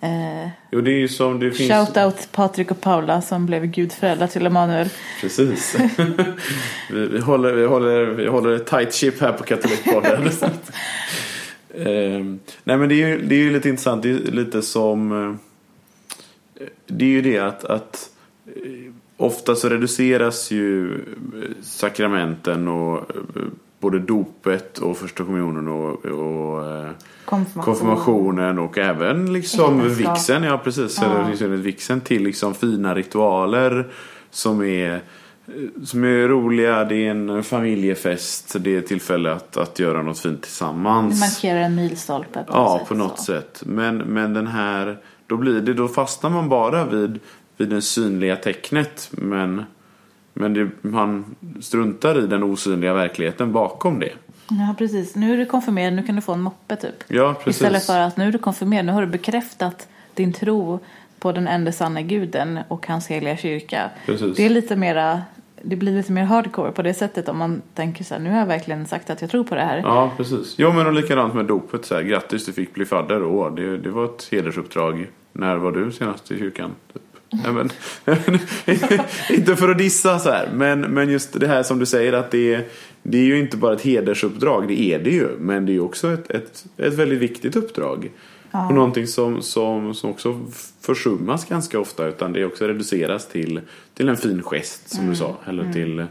Eh, 0.00 0.48
jo, 0.70 0.80
det 0.80 0.90
är 0.90 0.98
ju 0.98 1.08
som 1.08 1.40
det 1.40 1.50
finns... 1.50 1.70
Shout 1.70 1.96
out 1.96 2.28
Patrik 2.32 2.70
och 2.70 2.80
Paula 2.80 3.22
som 3.22 3.46
blev 3.46 3.66
gudföräldrar 3.66 4.26
till 4.26 4.46
Emanuel. 4.46 4.88
Precis. 5.20 5.76
vi, 6.90 7.06
vi, 7.06 7.20
håller, 7.20 7.52
vi, 7.52 7.66
håller, 7.66 8.04
vi 8.04 8.26
håller 8.26 8.56
ett 8.56 8.66
tight 8.66 8.94
ship 8.94 9.20
här 9.20 9.32
på 9.32 9.44
Katolikpodden. 9.44 10.30
Ehm, 11.78 12.38
nej 12.66 12.76
men 12.76 12.88
det 12.88 13.02
är, 13.02 13.08
ju, 13.08 13.22
det 13.26 13.34
är 13.34 13.38
ju 13.38 13.50
lite 13.52 13.68
intressant. 13.68 14.02
Det 14.02 14.10
är 14.10 14.32
lite 14.32 14.62
som... 14.62 15.12
eh, 15.12 16.64
Det 16.86 17.04
är 17.04 17.08
ju 17.08 17.22
det 17.22 17.38
att, 17.38 17.64
att 17.64 18.10
eh, 18.46 18.92
ofta 19.16 19.54
så 19.56 19.68
reduceras 19.68 20.50
ju 20.50 20.94
eh, 20.94 21.00
sakramenten 21.62 22.68
och 22.68 23.12
både 23.80 23.98
dopet 23.98 24.78
och 24.78 24.96
första 24.96 25.24
kommunionen 25.24 25.68
och, 25.68 26.04
och 26.04 26.64
Konfirmation. 27.24 27.62
konfirmationen 27.64 28.58
och 28.58 28.78
även 28.78 29.32
liksom 29.32 29.80
Äktenskap. 29.80 30.16
vigseln. 30.16 30.44
Ja 30.44 30.58
precis. 30.64 30.98
Ja. 31.02 31.28
Eller 31.28 31.56
vigseln 31.56 32.00
till 32.00 32.22
liksom 32.22 32.54
fina 32.54 32.94
ritualer 32.94 33.86
som 34.30 34.62
är 34.62 35.00
som 35.84 36.04
är 36.04 36.28
roliga, 36.28 36.84
det 36.84 37.06
är 37.06 37.10
en 37.10 37.42
familjefest, 37.42 38.56
det 38.60 38.76
är 38.76 38.80
tillfälle 38.80 39.32
att, 39.32 39.56
att 39.56 39.78
göra 39.78 40.02
något 40.02 40.18
fint 40.18 40.40
Det 40.40 40.42
tillsammans. 40.46 41.20
markerar 41.20 41.60
en 41.60 41.74
milstolpe 41.74 42.44
på 42.44 42.52
Ja, 42.52 42.78
sätt. 42.78 42.88
på 42.88 42.94
något 42.94 43.18
så. 43.18 43.24
sätt. 43.24 43.62
Men, 43.66 43.96
men 43.98 44.34
den 44.34 44.46
här, 44.46 44.98
då 45.26 45.36
blir 45.36 45.60
det, 45.60 45.74
då 45.74 45.88
fastnar 45.88 46.30
man 46.30 46.48
bara 46.48 46.84
vid, 46.84 47.18
vid 47.56 47.68
det 47.68 47.82
synliga 47.82 48.36
tecknet. 48.36 49.08
Men, 49.10 49.64
men 50.32 50.54
det, 50.54 50.68
man 50.82 51.36
struntar 51.60 52.24
i 52.24 52.26
den 52.26 52.42
osynliga 52.42 52.94
verkligheten 52.94 53.52
bakom 53.52 53.98
det. 54.00 54.12
Ja, 54.48 54.74
precis. 54.78 55.14
Nu 55.16 55.32
är 55.32 55.36
du 55.36 55.46
konfirmerad, 55.46 55.92
nu 55.92 56.02
kan 56.02 56.16
du 56.16 56.22
få 56.22 56.32
en 56.32 56.40
moppe 56.40 56.76
typ. 56.76 56.94
Ja, 57.08 57.34
precis. 57.34 57.60
Istället 57.62 57.86
för 57.86 57.98
att 58.00 58.16
nu 58.16 58.24
är 58.28 58.32
du 58.32 58.38
konfirmerad, 58.38 58.84
nu 58.86 58.92
har 58.92 59.00
du 59.00 59.06
bekräftat 59.06 59.88
din 60.14 60.32
tro 60.32 60.78
på 61.18 61.32
den 61.32 61.48
enda 61.48 61.72
sanna 61.72 62.02
guden 62.02 62.58
och 62.68 62.86
hans 62.86 63.06
heliga 63.06 63.36
kyrka. 63.36 63.90
Precis. 64.06 64.36
Det 64.36 64.46
är 64.46 64.50
lite 64.50 64.76
mera, 64.76 65.22
det 65.68 65.76
blir 65.76 65.92
lite 65.92 66.12
mer 66.12 66.24
hardcore 66.24 66.72
på 66.72 66.82
det 66.82 66.94
sättet 66.94 67.28
om 67.28 67.36
man 67.36 67.62
tänker 67.74 68.04
så 68.04 68.14
här, 68.14 68.20
nu 68.20 68.30
har 68.30 68.38
jag 68.38 68.46
verkligen 68.46 68.86
sagt 68.86 69.10
att 69.10 69.20
jag 69.20 69.30
tror 69.30 69.44
på 69.44 69.54
det 69.54 69.60
här. 69.60 69.78
Ja, 69.78 70.12
precis. 70.16 70.54
Jo, 70.58 70.72
men 70.72 70.86
och 70.86 70.92
likadant 70.92 71.34
med 71.34 71.44
dopet. 71.44 71.84
Så 71.84 71.94
här, 71.94 72.02
grattis, 72.02 72.46
du 72.46 72.52
fick 72.52 72.74
bli 72.74 72.84
fadder. 72.84 73.22
Åh, 73.22 73.54
det, 73.54 73.78
det 73.78 73.90
var 73.90 74.04
ett 74.04 74.28
hedersuppdrag. 74.30 75.06
När 75.32 75.56
var 75.56 75.72
du 75.72 75.92
senast 75.92 76.30
i 76.30 76.38
kyrkan? 76.38 76.70
Typ. 76.92 77.02
Nej, 77.30 77.52
men, 77.52 77.70
inte 79.36 79.56
för 79.56 79.68
att 79.68 79.78
dissa 79.78 80.18
så 80.18 80.30
här, 80.30 80.48
men, 80.52 80.80
men 80.80 81.10
just 81.10 81.40
det 81.40 81.46
här 81.46 81.62
som 81.62 81.78
du 81.78 81.86
säger 81.86 82.12
att 82.12 82.30
det 82.30 82.54
är, 82.54 82.64
det 83.02 83.18
är 83.18 83.24
ju 83.24 83.38
inte 83.38 83.56
bara 83.56 83.74
ett 83.74 83.82
hedersuppdrag, 83.82 84.68
det 84.68 84.80
är 84.80 84.98
det 84.98 85.10
ju. 85.10 85.28
Men 85.38 85.66
det 85.66 85.72
är 85.72 85.74
ju 85.74 85.80
också 85.80 86.12
ett, 86.12 86.30
ett, 86.30 86.64
ett 86.76 86.94
väldigt 86.94 87.18
viktigt 87.18 87.56
uppdrag. 87.56 88.10
Ja. 88.56 88.66
Och 88.66 88.74
någonting 88.74 89.06
som, 89.06 89.42
som, 89.42 89.94
som 89.94 90.10
också 90.10 90.40
försummas 90.80 91.44
ganska 91.44 91.80
ofta 91.80 92.06
utan 92.06 92.32
det 92.32 92.44
också 92.44 92.66
reduceras 92.66 93.28
till, 93.28 93.60
till 93.94 94.08
en 94.08 94.16
fin 94.16 94.42
gest 94.42 94.94
som 94.94 95.06
du 95.06 95.16
sa. 95.16 95.36
Eller 95.46 95.72
till, 95.72 96.06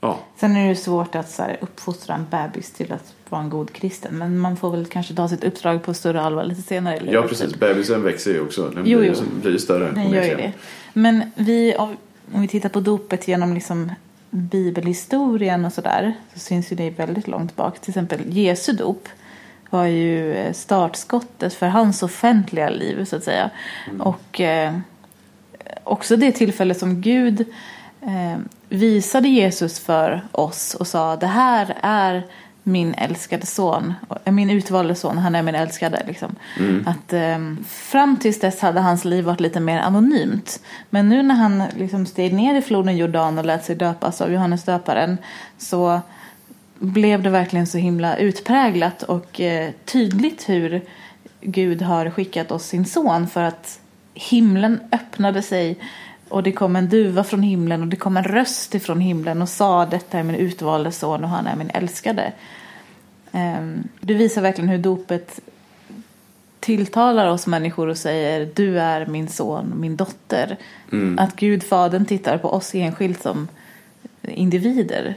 ja, 0.00 0.18
Sen 0.36 0.56
är 0.56 0.62
det 0.62 0.68
ju 0.68 0.76
svårt 0.76 1.14
att 1.14 1.30
så 1.30 1.42
här, 1.42 1.58
uppfostra 1.60 2.14
en 2.14 2.26
bebis 2.30 2.72
till 2.72 2.92
att 2.92 3.14
vara 3.28 3.42
en 3.42 3.50
god 3.50 3.72
kristen. 3.72 4.18
Men 4.18 4.38
man 4.38 4.56
får 4.56 4.70
väl 4.70 4.86
kanske 4.86 5.14
ta 5.14 5.28
sitt 5.28 5.44
uppdrag 5.44 5.82
på 5.82 5.94
större 5.94 6.22
allvar 6.22 6.44
lite 6.44 6.62
senare. 6.62 7.00
Ja 7.10 7.22
precis, 7.22 7.54
bebisen 7.54 8.02
växer 8.02 8.32
ju 8.32 8.40
också. 8.40 8.70
Den 8.74 8.86
Jo, 8.86 8.98
blir, 8.98 9.14
jo. 9.18 9.40
blir 9.42 9.58
större. 9.58 9.90
Den 9.90 10.10
gör 10.10 10.22
ju 10.22 10.36
det. 10.36 10.52
Men 10.92 11.22
vi, 11.34 11.74
om 11.76 11.96
vi 12.26 12.48
tittar 12.48 12.68
på 12.68 12.80
dopet 12.80 13.28
genom 13.28 13.54
liksom 13.54 13.92
bibelhistorien 14.30 15.64
och 15.64 15.72
sådär 15.72 16.14
så 16.34 16.38
syns 16.38 16.72
ju 16.72 16.76
det 16.76 16.90
väldigt 16.90 17.28
långt 17.28 17.56
bak. 17.56 17.80
Till 17.80 17.90
exempel 17.90 18.20
Jesu 18.26 18.72
dop 18.72 19.08
var 19.72 19.84
ju 19.84 20.34
eh, 20.34 20.52
startskottet 20.52 21.54
för 21.54 21.66
hans 21.66 22.02
offentliga 22.02 22.68
liv 22.68 23.04
så 23.04 23.16
att 23.16 23.24
säga. 23.24 23.50
Och 23.98 24.40
eh, 24.40 24.74
också 25.84 26.16
det 26.16 26.32
tillfälle 26.32 26.74
som 26.74 27.00
Gud 27.00 27.40
eh, 28.02 28.38
visade 28.68 29.28
Jesus 29.28 29.80
för 29.80 30.22
oss 30.32 30.74
och 30.74 30.86
sa 30.86 31.16
det 31.16 31.26
här 31.26 31.76
är 31.82 32.26
min 32.62 32.94
älskade 32.94 33.46
son, 33.46 33.94
eh, 34.24 34.32
min 34.32 34.50
utvalde 34.50 34.94
son, 34.94 35.18
han 35.18 35.34
är 35.34 35.42
min 35.42 35.54
älskade. 35.54 36.02
Liksom. 36.06 36.36
Att, 36.86 37.12
eh, 37.12 37.38
fram 37.66 38.16
tills 38.16 38.40
dess 38.40 38.60
hade 38.60 38.80
hans 38.80 39.04
liv 39.04 39.24
varit 39.24 39.40
lite 39.40 39.60
mer 39.60 39.80
anonymt. 39.80 40.60
Men 40.90 41.08
nu 41.08 41.22
när 41.22 41.34
han 41.34 41.62
liksom 41.76 42.06
steg 42.06 42.34
ner 42.34 42.54
i 42.54 42.62
floden 42.62 42.96
Jordan 42.96 43.38
och 43.38 43.44
lät 43.44 43.64
sig 43.64 43.76
döpas 43.76 44.20
av 44.20 44.32
Johannes 44.32 44.64
döparen 44.64 45.18
så 45.58 46.00
blev 46.82 47.22
det 47.22 47.30
verkligen 47.30 47.66
så 47.66 47.78
himla 47.78 48.16
utpräglat 48.16 49.02
och 49.02 49.40
eh, 49.40 49.70
tydligt 49.84 50.48
hur 50.48 50.82
Gud 51.40 51.82
har 51.82 52.10
skickat 52.10 52.50
oss 52.50 52.66
sin 52.66 52.84
son 52.84 53.28
för 53.28 53.42
att 53.42 53.80
himlen 54.14 54.80
öppnade 54.92 55.42
sig 55.42 55.76
och 56.28 56.42
det 56.42 56.52
kom 56.52 56.76
en 56.76 56.88
duva 56.88 57.24
från 57.24 57.42
himlen 57.42 57.82
och 57.82 57.88
det 57.88 57.96
kom 57.96 58.16
en 58.16 58.24
röst 58.24 58.74
ifrån 58.74 59.00
himlen 59.00 59.42
och 59.42 59.48
sa 59.48 59.86
detta 59.86 60.18
är 60.18 60.22
min 60.22 60.36
utvalde 60.36 60.92
son 60.92 61.24
och 61.24 61.30
han 61.30 61.46
är 61.46 61.56
min 61.56 61.70
älskade. 61.70 62.32
Ehm, 63.32 63.88
Det 64.00 64.14
visar 64.14 64.42
verkligen 64.42 64.70
hur 64.70 64.78
dopet 64.78 65.40
tilltalar 66.60 67.26
oss 67.30 67.46
människor 67.46 67.88
och 67.88 67.96
säger 67.98 68.48
du 68.54 68.80
är 68.80 69.06
min 69.06 69.28
son, 69.28 69.74
min 69.76 69.96
dotter. 69.96 70.56
Att 71.18 71.36
Gud, 71.36 71.62
Fadern, 71.62 72.04
tittar 72.04 72.38
på 72.38 72.48
oss 72.48 72.74
enskilt 72.74 73.22
som 73.22 73.48
individer. 74.22 75.14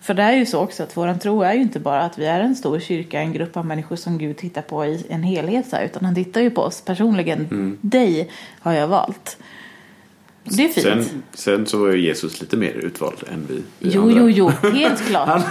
För 0.00 0.14
det 0.14 0.22
är 0.22 0.32
ju 0.32 0.46
så 0.46 0.58
också 0.58 0.82
att 0.82 0.96
våran 0.96 1.18
tro 1.18 1.42
är 1.42 1.54
ju 1.54 1.60
inte 1.60 1.80
bara 1.80 2.02
att 2.02 2.18
vi 2.18 2.26
är 2.26 2.40
en 2.40 2.56
stor 2.56 2.80
kyrka, 2.80 3.20
en 3.20 3.32
grupp 3.32 3.56
av 3.56 3.66
människor 3.66 3.96
som 3.96 4.18
Gud 4.18 4.36
tittar 4.36 4.62
på 4.62 4.86
i 4.86 5.06
en 5.08 5.22
helhet 5.22 5.74
utan 5.84 6.04
han 6.04 6.14
tittar 6.14 6.40
ju 6.40 6.50
på 6.50 6.62
oss 6.62 6.80
personligen. 6.80 7.78
Dig 7.80 8.30
har 8.60 8.72
jag 8.72 8.88
valt. 8.88 9.36
Det 10.44 10.64
är 10.64 10.68
fint. 10.68 10.84
Sen, 10.84 11.22
sen 11.34 11.66
så 11.66 11.78
var 11.78 11.92
ju 11.92 12.00
Jesus 12.00 12.40
lite 12.40 12.56
mer 12.56 12.72
utvald 12.72 13.24
än 13.32 13.46
vi. 13.48 13.54
vi 13.54 13.90
jo, 13.94 14.02
andra. 14.02 14.20
jo, 14.20 14.30
jo, 14.30 14.70
helt 14.70 15.00
klart. 15.08 15.28
Han 15.28 15.42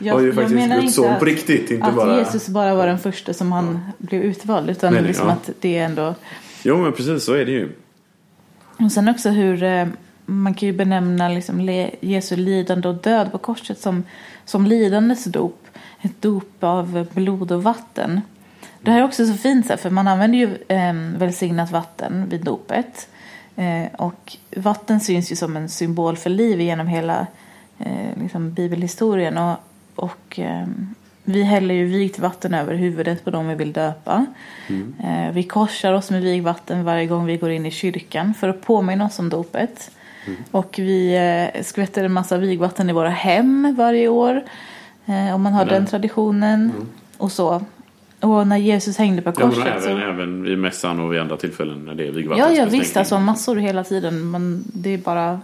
var 0.00 0.20
ju 0.20 0.32
faktiskt 0.32 0.70
Guds 0.70 0.94
son 0.94 1.18
på 1.18 1.24
riktigt, 1.24 1.70
inte 1.70 1.86
att 1.86 1.94
bara... 1.94 2.18
Jesus 2.18 2.48
bara 2.48 2.74
var 2.74 2.86
den 2.86 2.98
första 2.98 3.34
som 3.34 3.52
han 3.52 3.80
blev 3.98 4.22
utvald, 4.22 4.70
utan 4.70 4.92
Nej, 4.92 5.02
nej, 5.02 5.08
liksom 5.08 5.26
ja. 5.26 5.32
att 5.32 5.50
det 5.60 5.78
är 5.78 5.84
ändå 5.84 6.14
Jo 6.62 6.76
men 6.76 6.92
precis 6.92 7.24
så 7.24 7.32
är 7.32 7.44
det 7.44 7.52
ju. 7.52 7.68
Och 8.78 8.92
sen 8.92 9.08
också 9.08 9.28
hur 9.28 9.62
eh, 9.62 9.86
man 10.28 10.54
kan 10.54 10.66
ju 10.66 10.72
benämna 10.72 11.28
liksom 11.28 11.60
Jesu 12.00 12.36
lidande 12.36 12.88
och 12.88 12.94
död 12.94 13.32
på 13.32 13.38
korset 13.38 13.80
som, 13.80 14.04
som 14.44 14.66
lidandets 14.66 15.24
dop. 15.24 15.66
Ett 16.00 16.22
dop 16.22 16.64
av 16.64 17.06
blod 17.14 17.52
och 17.52 17.62
vatten. 17.62 18.20
Det 18.80 18.90
här 18.90 19.00
är 19.00 19.04
också 19.04 19.26
så 19.26 19.34
fint 19.34 19.80
för 19.80 19.90
man 19.90 20.08
använder 20.08 20.38
ju 20.38 20.58
eh, 20.68 20.94
välsignat 21.18 21.70
vatten 21.70 22.28
vid 22.28 22.40
dopet. 22.40 23.08
Eh, 23.56 23.94
och 23.98 24.36
vatten 24.56 25.00
syns 25.00 25.32
ju 25.32 25.36
som 25.36 25.56
en 25.56 25.68
symbol 25.68 26.16
för 26.16 26.30
liv 26.30 26.60
genom 26.60 26.86
hela 26.86 27.26
eh, 27.78 28.22
liksom 28.22 28.52
bibelhistorien. 28.52 29.38
Och, 29.38 29.56
och 29.94 30.38
eh, 30.38 30.66
vi 31.24 31.42
häller 31.42 31.74
ju 31.74 31.84
vigt 31.84 32.18
vatten 32.18 32.54
över 32.54 32.74
huvudet 32.74 33.24
på 33.24 33.30
dem 33.30 33.48
vi 33.48 33.54
vill 33.54 33.72
döpa. 33.72 34.26
Eh, 35.02 35.32
vi 35.32 35.42
korsar 35.42 35.92
oss 35.92 36.10
med 36.10 36.22
vigvatten 36.22 36.84
varje 36.84 37.06
gång 37.06 37.26
vi 37.26 37.36
går 37.36 37.50
in 37.50 37.66
i 37.66 37.70
kyrkan 37.70 38.34
för 38.34 38.48
att 38.48 38.62
påminna 38.62 39.04
oss 39.04 39.18
om 39.18 39.28
dopet. 39.28 39.90
Och 40.50 40.74
vi 40.78 41.14
eh, 41.54 41.62
skvätter 41.62 42.04
en 42.04 42.12
massa 42.12 42.36
vigvatten 42.38 42.90
i 42.90 42.92
våra 42.92 43.08
hem 43.10 43.74
varje 43.78 44.08
år. 44.08 44.42
Eh, 45.06 45.34
om 45.34 45.42
man 45.42 45.52
har 45.52 45.62
Mm. 45.62 45.74
den 45.74 45.86
traditionen. 45.86 46.72
Och 47.18 47.32
så. 47.32 47.64
Och 48.20 48.46
när 48.46 48.56
Jesus 48.56 48.96
hängde 48.98 49.22
på 49.22 49.30
Ja, 49.30 49.46
korset 49.48 49.66
även, 49.66 49.82
så... 49.82 49.88
även 49.98 50.42
vid 50.42 50.58
mässan 50.58 51.00
och 51.00 51.12
vid 51.12 51.20
andra 51.20 51.36
tillfällen 51.36 51.84
när 51.84 51.94
det 51.94 52.06
är 52.06 52.10
vigvatten. 52.12 52.44
Ja, 52.54 52.62
ja 52.62 52.66
visst. 52.70 52.96
Alltså 52.96 53.18
massor 53.18 53.56
hela 53.56 53.84
tiden. 53.84 54.30
Men 54.30 54.64
det 54.66 54.94
är 54.94 54.98
bara... 54.98 55.40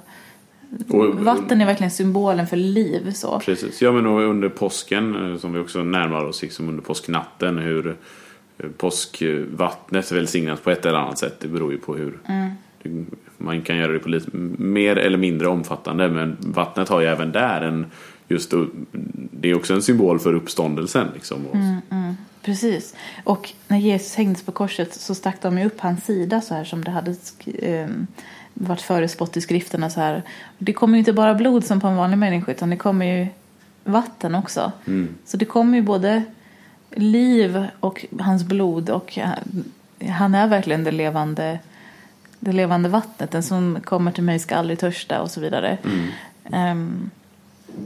Och- 0.89 1.15
Vatten 1.15 1.61
är 1.61 1.67
verkligen 1.67 1.91
symbolen 1.91 2.47
för 2.47 2.57
liv. 2.57 3.13
Så. 3.13 3.39
Precis. 3.45 3.83
Ja, 3.83 3.93
men 3.93 4.07
under 4.07 4.49
påsken 4.49 5.33
eh, 5.33 5.39
som 5.39 5.53
vi 5.53 5.59
också 5.59 5.79
närmar 5.83 6.25
oss, 6.25 6.43
liksom 6.43 6.69
under 6.69 6.83
påsknatten, 6.83 7.59
hur 7.59 7.97
påskvattnet 8.77 10.13
välsignas 10.13 10.61
på 10.61 10.71
ett 10.71 10.87
eller 10.87 10.99
annat 10.99 11.19
sätt. 11.19 11.37
Det 11.41 11.49
beror 11.49 11.73
ju 11.73 11.79
på 11.79 11.95
hur 11.97 12.19
Mm. 12.29 12.51
Man 13.39 13.63
kan 13.63 13.77
göra 13.77 13.93
det 13.93 13.99
på 13.99 14.09
lite 14.09 14.37
mer 14.59 14.97
eller 14.97 15.19
mindre 15.19 15.49
omfattande. 15.49 16.09
Men 16.09 16.37
vattnet 16.41 16.89
har 16.89 17.01
ju 17.01 17.07
även 17.07 17.33
där 17.33 17.61
en 17.61 17.87
just 18.29 18.53
det 19.31 19.51
är 19.51 19.57
också 19.57 19.75
en 19.75 19.83
symbol 19.83 20.19
för 20.19 20.35
uppståndelsen. 20.35 21.07
Liksom. 21.15 21.47
Och, 21.47 21.55
Mm. 21.57 22.17
Precis. 22.43 22.95
Och 23.25 23.53
när 23.69 23.79
Jesus 23.79 24.15
hängdes 24.15 24.43
på 24.43 24.53
korset 24.53 24.95
så 24.95 25.15
stack 25.15 25.43
de 25.43 25.59
upp 25.59 25.81
hans 25.81 26.05
sida 26.05 26.41
så 26.41 26.55
här 26.55 26.65
som 26.65 26.85
det 26.85 26.91
hade 26.91 27.15
ehm, 27.63 28.07
varit 28.55 28.81
förespått 28.81 29.37
i 29.37 29.41
skrifterna 29.41 29.91
så 29.91 30.01
här. 30.01 30.23
Det 30.59 30.73
kommer 30.73 30.95
ju 30.95 30.99
inte 30.99 31.13
bara 31.13 31.35
blod 31.35 31.65
som 31.65 31.81
på 31.81 31.87
en 31.87 31.97
vanlig 31.97 32.19
människa 32.19 32.53
utan 32.53 32.71
det 32.71 32.77
kommer 32.77 33.07
ju 33.19 33.27
vatten 33.85 34.35
också. 34.35 34.73
Så 35.25 35.37
det 35.37 35.45
kommer 35.45 35.79
ju 35.79 35.83
både 35.85 36.23
liv 36.91 37.67
och 37.81 38.05
hans 38.21 38.45
blod 38.45 38.91
och 38.91 39.17
han- 39.23 39.65
han 40.11 40.35
är 40.35 40.49
verkligen 40.49 40.85
det 40.85 40.91
levande, 40.93 41.59
det 42.45 42.53
levande 42.53 42.89
vattnet. 42.89 43.31
Den 43.31 43.43
som 43.43 43.79
kommer 43.85 44.13
till 44.13 44.25
mig 44.25 44.39
ska 44.39 44.57
aldrig 44.57 44.79
törsta 44.79 45.23
och 45.23 45.31
så 45.31 45.41
vidare. 45.41 45.79
Ehm, 46.53 47.11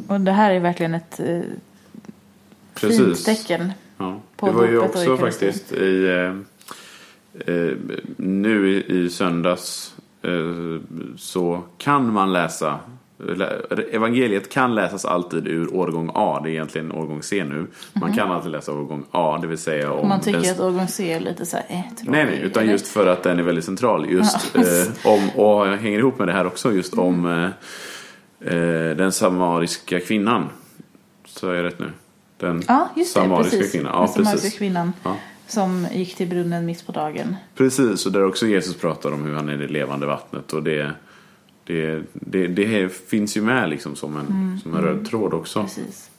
och 0.07 0.21
det 0.21 0.33
här 0.33 0.51
är 0.51 0.61
verkligen 0.61 0.95
ett 0.95 1.17
fint 1.17 1.61
Precis. 2.75 3.25
tecken. 3.25 3.73
Ja. 3.97 4.21
på 4.37 4.47
Det 4.47 4.53
var 4.53 4.67
ju 4.67 4.79
också 4.79 5.17
faktiskt 5.17 5.73
i, 5.73 6.07
eh, 7.47 7.73
nu 8.17 8.71
i, 8.73 8.99
i 8.99 9.11
söndags 9.11 9.95
eh, 10.23 10.81
så 11.17 11.63
kan 11.79 12.13
man 12.13 12.33
läsa 12.33 12.79
Evangeliet 13.93 14.53
kan 14.53 14.75
läsas 14.75 15.05
alltid 15.05 15.47
ur 15.47 15.75
årgång 15.75 16.11
A. 16.15 16.41
Det 16.43 16.49
är 16.49 16.53
egentligen 16.53 16.93
årgång 16.93 17.23
C 17.23 17.45
nu. 17.45 17.67
Man 17.93 18.13
kan 18.13 18.31
alltid 18.31 18.51
läsa 18.53 18.73
årgång 18.73 19.05
A, 19.11 19.39
det 19.41 19.47
vill 19.47 19.59
säga 19.59 19.93
om... 19.93 19.99
Mhm. 19.99 20.09
man 20.09 20.21
tycker 20.21 20.41
den- 20.41 20.51
att 20.53 20.61
årgång 20.61 20.89
C 20.89 21.13
är 21.13 21.21
lite 21.21 21.47
så 21.47 21.57
här, 21.57 21.65
eh, 21.69 21.81
tråkig, 21.97 22.11
Nej, 22.11 22.25
nej, 22.25 22.41
utan 22.43 22.63
eller? 22.63 22.73
just 22.73 22.87
för 22.89 23.07
att 23.07 23.23
den 23.23 23.39
är 23.39 23.43
väldigt 23.43 23.65
central. 23.65 24.11
Just 24.11 24.57
eh, 24.57 24.63
om, 25.13 25.31
och 25.45 25.67
hänger 25.67 25.99
ihop 25.99 26.19
med 26.19 26.29
det 26.29 26.33
här 26.33 26.47
också, 26.47 26.73
just 26.73 26.95
om 26.95 27.27
eh, 27.27 28.55
eh, 28.55 28.97
den 28.97 29.13
samariska 29.13 30.01
kvinnan. 30.01 30.49
Så 31.27 31.51
är 31.51 31.55
jag 31.55 31.65
rätt 31.65 31.79
nu? 31.79 31.91
Den 32.39 32.63
Ja, 32.69 32.89
just 32.97 33.15
det. 33.15 33.21
samariska 33.21 33.57
precis. 33.57 33.73
kvinnan. 33.73 33.93
Ja, 33.95 34.01
Den 34.01 34.09
samariska 34.09 34.33
precis. 34.37 34.59
kvinnan 34.59 34.93
Ja. 35.03 35.17
som 35.47 35.87
gick 35.93 36.15
till 36.17 36.29
brunnen 36.29 36.67
mitt 36.67 36.87
på 36.87 36.93
dagen. 36.93 37.37
Precis, 37.57 38.07
och 38.07 38.13
där 38.13 38.25
också 38.25 38.47
Jesus 38.47 38.77
pratar 38.77 39.13
om 39.13 39.25
hur 39.25 39.35
han 39.35 39.49
är 39.49 39.57
det 39.57 39.67
levande 39.69 40.07
vattnet. 40.07 40.53
Och 40.53 40.63
det, 40.63 40.93
det, 41.69 42.03
det, 42.13 42.47
det 42.47 42.93
finns 42.93 43.37
ju 43.37 43.43
med 43.43 43.71
liksom 43.71 43.97
som 43.97 44.17
en, 44.17 44.61
som 44.63 44.75
en 44.75 44.83
röd 44.83 45.07
tråd 45.07 45.35
också. 45.35 45.63
Precis. 45.63 46.11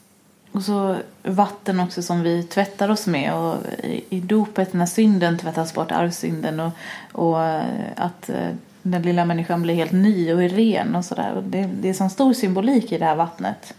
Och 0.51 0.63
så 0.63 0.95
vatten 1.23 1.79
också 1.79 2.01
som 2.01 2.21
vi 2.21 2.43
tvättar 2.43 2.89
oss 2.89 3.07
med. 3.07 3.33
Och 3.33 3.55
i, 3.83 4.03
i 4.09 4.19
dopet 4.19 4.73
när 4.73 4.85
synden 4.85 5.37
tvättas 5.37 5.73
bort, 5.73 5.91
arvsynden. 5.91 6.59
Och, 6.59 6.71
och 7.11 7.43
eh, 7.43 7.63
att 7.95 8.29
eh, 8.29 8.49
den 8.81 9.01
lilla 9.01 9.25
människan 9.25 9.61
blir 9.61 9.75
helt 9.75 9.91
ny 9.91 10.33
och 10.33 10.43
är 10.43 10.49
ren 10.49 10.95
och 10.95 11.05
sådär. 11.05 11.43
Det, 11.47 11.69
det 11.81 11.89
är 11.89 11.93
sån 11.93 12.09
stor 12.09 12.33
symbolik 12.33 12.91
i 12.91 12.97
det 12.97 13.05
här 13.05 13.15
vattnet. 13.15 13.73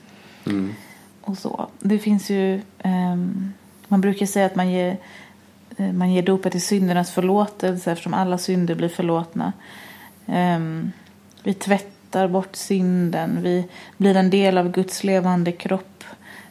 Och 1.21 1.39
så. 1.39 1.69
Det 1.81 1.99
finns 1.99 2.31
ju, 2.31 2.61
ehm, 2.79 3.53
man 3.89 4.01
brukar 4.01 4.27
säga 4.27 4.47
att 4.47 4.57
man 4.57 4.71
ger, 4.71 4.97
eh, 5.77 5.93
man 5.93 6.13
ger 6.13 6.23
dopet 6.23 6.55
i 6.55 6.61
syndernas 6.61 7.11
förlåtelse 7.11 7.93
eftersom 7.93 8.15
alla 8.15 8.39
synder 8.39 8.75
blir 8.75 8.89
förlåtna. 8.89 9.53
Ehm, 10.27 10.93
vi 11.43 11.55
tvättar 11.55 12.29
bort 12.29 12.57
synden, 12.57 13.43
vi 13.43 13.65
blir 13.97 14.17
en 14.17 14.31
del 14.31 14.59
av 14.59 14.71
Guds 14.73 15.05
levande 15.05 15.53
kropp. 15.53 16.05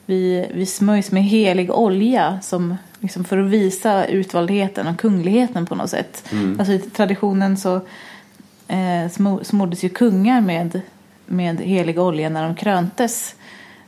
Vi, 0.05 0.47
vi 0.53 0.65
smörjs 0.65 1.11
med 1.11 1.23
helig 1.23 1.71
olja 1.71 2.39
som, 2.41 2.75
liksom 2.99 3.23
för 3.23 3.37
att 3.37 3.49
visa 3.49 4.05
utvaldheten 4.05 4.87
och 4.87 4.99
kungligheten 4.99 5.65
på 5.65 5.75
något 5.75 5.89
sätt. 5.89 6.33
Alltså 6.59 6.73
i 6.73 6.79
traditionen 6.79 7.57
så 7.57 7.75
eh, 8.67 9.05
smo- 9.09 9.43
smordes 9.43 9.83
ju 9.83 9.89
kungar 9.89 10.41
med, 10.41 10.81
med 11.25 11.59
helig 11.61 11.99
olja 11.99 12.29
när 12.29 12.43
de 12.43 12.55
kröntes. 12.55 13.35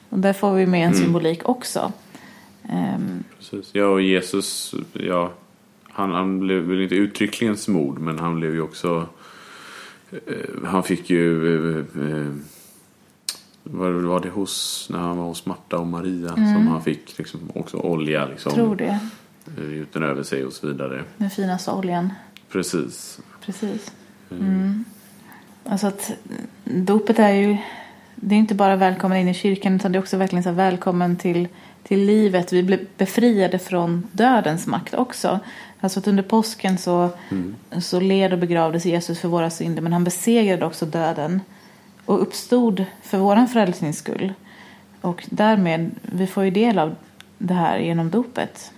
Och 0.09 0.19
där 0.19 0.33
får 0.33 0.53
vi 0.53 0.65
med 0.65 0.87
en 0.87 0.93
symbolik 0.93 1.49
också. 1.49 1.91
Ehm, 2.69 3.23
Precis. 3.37 3.69
Ja, 3.73 3.85
och 3.85 4.01
Jesus, 4.01 4.75
ja, 4.93 5.31
han, 5.83 6.11
han 6.11 6.39
blev 6.39 6.61
väl 6.61 6.81
inte 6.81 6.95
uttryckligen 6.95 7.57
smord, 7.57 7.99
men 7.99 8.19
han 8.19 8.35
blev 8.39 8.53
ju 8.53 8.61
också... 8.61 9.07
Eh, 10.12 10.65
han 10.65 10.84
fick 10.84 11.10
ju... 11.10 11.56
Eh, 11.56 11.86
eh, 12.04 12.34
var, 13.63 13.91
var 13.91 14.19
det 14.19 14.30
hos, 14.30 14.88
när 14.91 15.00
han 15.00 15.17
var 15.17 15.26
hos 15.26 15.45
Marta 15.45 15.78
och 15.78 15.88
Maria 15.88 16.30
som 16.30 16.67
han 16.67 16.84
fick 16.84 17.17
liksom 17.17 17.39
också 17.56 17.78
olja 17.78 18.26
liksom, 18.26 18.52
tror 18.52 18.76
det. 18.76 19.00
gjuten 19.58 20.04
över 20.04 20.24
sig 20.24 20.45
och 20.45 20.54
så 20.54 20.67
vidare. 20.67 21.04
Den 21.17 21.30
finaste 21.30 21.71
oljan. 21.71 22.13
Precis. 22.50 23.19
Precis. 23.45 23.91
Mm. 24.32 24.86
Alltså 25.65 25.88
att 25.88 26.12
dopet 26.63 27.19
är 27.19 27.34
ju... 27.34 27.58
Det 28.15 28.36
är 28.36 28.39
inte 28.39 28.56
bara 28.56 28.76
välkommen 28.76 29.17
in 29.17 29.28
i 29.28 29.34
kyrkan 29.34 29.76
utan 29.76 29.91
det 29.91 29.97
är 29.97 30.02
också 30.02 30.17
verkligen 30.17 30.43
så 30.43 30.50
här 30.50 30.56
välkommen 30.56 31.15
till, 31.15 31.47
till 31.84 32.06
livet. 32.06 32.54
Vi 32.54 32.63
blir 32.63 32.86
befriade 32.97 33.60
från 33.60 34.08
dödens 34.12 34.67
makt 34.67 34.93
också. 34.93 35.39
Alltså 35.83 35.99
att 35.99 36.07
under 36.07 36.23
påsken 36.23 36.77
så, 36.77 37.09
så 37.81 37.99
led 37.99 38.33
och 38.33 38.39
begravdes 38.39 38.85
Jesus 38.85 39.19
för 39.19 39.27
våra 39.27 39.49
synder 39.49 39.81
men 39.81 39.93
han 39.93 40.03
besegrade 40.03 40.65
också 40.65 40.85
döden 40.85 41.41
och 42.05 42.21
uppstod 42.21 42.85
för 43.03 43.17
våran 43.17 43.47
frälsnings 43.47 43.97
skull. 43.97 44.33
Och 45.01 45.23
därmed, 45.29 45.91
vi 46.01 46.27
får 46.27 46.43
ju 46.43 46.51
del 46.51 46.79
av 46.79 46.95
det 47.37 47.53
här 47.53 47.79
genom 47.79 48.09
dopet. 48.09 48.71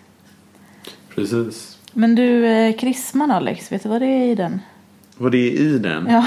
Precis. 1.15 1.77
Men 1.93 2.15
du, 2.15 2.45
eh, 2.47 2.75
krisman 2.77 3.31
Alex, 3.31 3.71
vet 3.71 3.83
du 3.83 3.89
vad 3.89 4.01
det 4.01 4.05
är 4.07 4.25
i 4.31 4.35
den? 4.35 4.61
Vad 5.17 5.31
det 5.31 5.37
är 5.37 5.51
i 5.61 5.77
den? 5.79 6.07
Ja, 6.09 6.25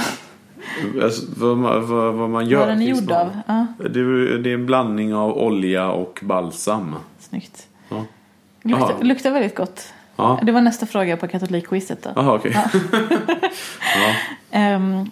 Alltså, 1.03 1.27
vad, 1.37 1.57
man, 1.59 1.87
vad, 1.89 2.15
vad 2.15 2.31
man 2.31 2.47
gör. 2.49 2.59
vad 2.59 2.69
den 2.69 2.83
är 2.83 2.87
gjord 2.87 3.11
av. 3.11 3.37
Ja, 3.47 3.67
Det, 3.79 4.01
är- 4.01 4.39
det 4.39 4.51
är 4.51 4.55
en 4.55 4.67
blandning 4.67 5.15
av 5.15 5.39
olja 5.39 5.91
och 5.91 6.21
balsam. 6.23 6.95
snyggt. 7.19 7.67
Ja. 7.89 8.05
Luktar, 8.63 9.03
luktar 9.05 9.31
väldigt 9.31 9.55
gott. 9.57 9.93
Ja. 10.17 10.41
Det 10.43 10.53
var 10.53 10.61
nästa 10.61 10.87
fråga 10.87 11.17
på 11.17 11.29
katolikquizet 11.29 12.03
då. 12.03 12.11
Jaha, 12.17 12.35
okej. 12.35 12.57
ja. 13.97 14.15
Ehm, 14.51 15.11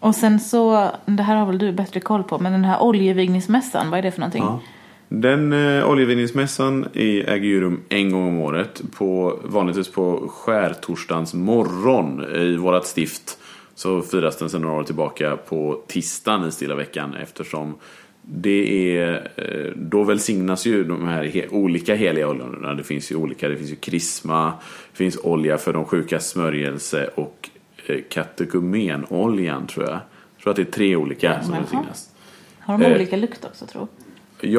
och 0.00 0.14
sen 0.14 0.40
så, 0.40 0.90
det 1.06 1.22
här 1.22 1.36
har 1.36 1.46
väl 1.46 1.58
du 1.58 1.72
bättre 1.72 2.00
koll 2.00 2.22
på, 2.22 2.38
men 2.38 2.52
den 2.52 2.64
här 2.64 2.82
oljevigningsmässan, 2.82 3.90
vad 3.90 3.98
är 3.98 4.02
det 4.02 4.10
för 4.10 4.20
någonting? 4.20 4.42
Ja. 4.42 4.60
Den 5.08 5.52
eh, 5.52 5.88
oljevinningsmässan 5.90 6.86
i- 6.92 7.20
äger 7.20 7.48
ju 7.48 7.60
rum 7.60 7.80
en 7.88 8.12
gång 8.12 8.28
om 8.28 8.38
året. 8.40 8.82
På, 8.98 9.38
vanligtvis 9.44 9.92
på 9.92 10.28
skärtorsdagens 10.28 11.34
morgon 11.34 12.24
i 12.34 12.56
vårat 12.56 12.86
stift. 12.86 13.38
Så 13.74 14.02
firas 14.02 14.36
den 14.38 14.50
sedan 14.50 14.60
några 14.62 14.76
år 14.76 14.82
tillbaka 14.84 15.36
på 15.36 15.80
tisdagen 15.86 16.48
i 16.48 16.52
stilla 16.52 16.74
veckan 16.74 17.14
eftersom 17.22 17.74
det 18.22 18.96
är, 18.98 19.30
eh, 19.36 19.72
då 19.76 20.04
välsignas 20.04 20.66
ju 20.66 20.84
de 20.84 21.08
här 21.08 21.48
olika 21.50 21.94
heliga 21.94 22.28
oljorna. 22.28 22.74
Det 22.74 22.82
finns 22.84 23.12
ju 23.12 23.16
olika, 23.16 23.48
det 23.48 23.56
finns 23.56 23.70
ju 23.70 23.76
krisma, 23.76 24.52
det 24.90 24.96
finns 24.96 25.16
olja 25.16 25.58
för 25.58 25.72
de 25.72 25.84
sjukas 25.84 26.28
smörjelse 26.28 27.10
och 27.14 27.50
eh, 27.86 28.00
katekumenoljan 28.10 29.66
tror 29.66 29.84
jag. 29.84 30.00
Jag 30.36 30.42
tror 30.42 30.50
att 30.50 30.56
det 30.56 30.62
är 30.62 30.72
tre 30.72 30.96
olika 30.96 31.42
som 31.42 31.54
välsignas. 31.54 32.10
Har 32.58 32.78
de 32.78 32.84
Eh. 32.84 32.94
olika 32.94 33.16
lukt 33.16 33.44
också 33.44 33.66
tror 33.66 33.88
Jag 34.04 34.09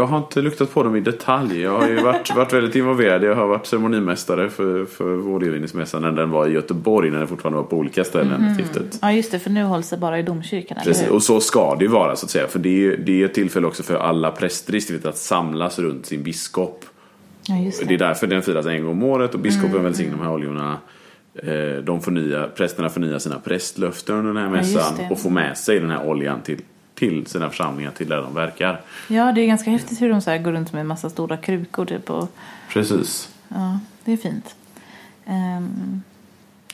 har 0.08 0.18
inte 0.18 0.42
luktat 0.42 0.74
på 0.74 0.84
dem 0.84 0.96
i 0.96 1.00
detalj. 1.00 1.62
Jag 1.62 1.80
har 1.80 1.88
ju 1.88 2.02
varit, 2.02 2.36
varit 2.36 2.54
väldigt 2.54 2.76
involverad. 2.76 3.24
Jag 3.24 3.36
har 3.36 3.48
varit 3.48 3.66
ceremonimästare 3.66 4.50
för, 4.50 4.86
för 4.86 5.16
vårdgivningsmässan 5.16 6.02
när 6.02 6.12
den 6.12 6.30
var 6.30 6.48
i 6.48 6.52
Göteborg 6.52 7.12
när 7.12 7.18
den 7.20 7.28
fortfarande 7.28 7.58
var 7.58 7.64
på 7.68 7.78
olika 7.78 8.04
ställen 8.04 8.46
i 8.52 8.56
stiftet. 8.56 9.00
Ja 9.02 9.12
just 9.12 9.32
det, 9.32 9.40
för 9.40 9.50
nu 9.50 9.64
hålls 9.64 9.90
det 9.90 9.98
bara 9.98 10.20
i 10.20 10.24
domkyrkan, 10.24 10.78
Precis, 10.84 11.08
och 11.10 11.24
så 11.24 11.40
ska 11.40 11.76
det 11.76 11.86
ju 11.86 11.92
vara 11.92 12.16
så 12.16 12.26
att 12.26 12.30
säga. 12.32 12.48
För 12.48 12.60
det 12.60 12.70
är 12.70 12.74
ju 12.74 12.98
det 12.98 13.22
är 13.22 13.26
ett 13.26 13.34
tillfälle 13.34 13.68
också 13.68 13.84
för 13.84 13.96
alla 13.96 14.32
präster 14.32 14.76
i 14.76 14.82
stiftet 14.82 15.06
att 15.06 15.18
samlas 15.18 15.80
runt 15.80 16.06
sin 16.06 16.24
biskop. 16.24 16.86
Ja, 17.48 17.56
just 17.58 17.80
Det 17.80 17.86
är 17.86 17.98
det. 17.98 17.98
därför 18.06 18.28
den 18.28 18.42
firas 18.42 18.66
en 18.66 18.82
gång 18.84 18.92
om 18.92 19.04
året 19.04 19.34
och 19.34 19.40
biskopen 19.40 19.84
välsignar 19.84 20.18
de 20.18 20.24
här 20.24 20.34
oljorna. 20.34 20.78
Eh, 21.44 21.84
De 21.84 22.02
förnya, 22.02 22.48
prästerna 22.56 22.90
förnyar 22.90 23.20
sina 23.20 23.40
prästlöften 23.40 24.16
under 24.16 24.34
den 24.34 24.38
här 24.38 24.50
Ja, 24.50 24.50
mässan 24.52 24.94
det. 24.98 25.08
och 25.12 25.20
får 25.20 25.30
med 25.30 25.58
sig 25.58 25.80
den 25.80 25.90
här 25.92 26.08
oljan 26.08 26.42
till, 26.42 26.62
till 27.02 27.26
sina 27.26 27.50
församlingar, 27.50 27.92
till 27.92 28.10
där 28.10 28.22
de 28.22 28.34
verkar. 28.34 28.82
Ja, 29.08 29.32
det 29.32 29.42
är 29.42 29.46
ganska 29.48 29.72
häftigt 29.72 30.02
hur 30.02 30.10
de 30.10 30.22
så 30.22 30.38
går 30.38 30.52
runt 30.52 30.74
med 30.74 30.80
en 30.82 30.88
massa 30.88 31.10
stora 31.10 31.38
krukor 31.38 31.86
typ 31.86 32.10
och 32.10 32.32
Precis. 32.70 33.30
ja, 33.48 33.80
det 34.06 34.14
är 34.14 34.18
fint. 34.18 34.56
Ehm, 35.26 36.02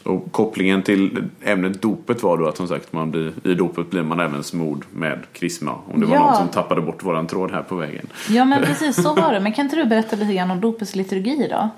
Och 0.03 0.31
kopplingen 0.31 0.81
till 0.83 1.23
ämnet 1.43 1.81
dopet 1.81 2.23
var 2.23 2.37
då 2.37 2.47
att 2.47 2.57
som 2.57 2.67
sagt 2.67 2.93
man 2.93 3.11
blir, 3.11 3.31
i 3.43 3.53
dopet 3.53 3.89
blir 3.89 4.03
man 4.03 4.19
även 4.19 4.43
smord 4.43 4.85
med 4.93 5.19
krisma. 5.33 5.75
Om 5.93 5.99
det 5.99 6.05
var 6.05 6.15
Ja. 6.15 6.25
någon 6.25 6.35
som 6.35 6.47
tappade 6.47 6.81
bort 6.81 7.03
våran 7.03 7.27
tråd 7.27 7.51
här 7.51 7.61
på 7.61 7.75
vägen. 7.75 8.07
ja, 8.29 8.45
men 8.45 8.63
precis 8.63 8.95
så 9.03 9.13
var 9.13 9.33
det. 9.33 9.39
Men 9.39 9.53
kan 9.53 9.65
inte 9.65 9.75
du 9.75 9.85
berätta 9.85 10.15
lite 10.15 10.33
grann 10.33 10.51
om 10.51 10.61
dopets 10.61 10.95
liturgi 10.95 11.47
då? 11.51 11.69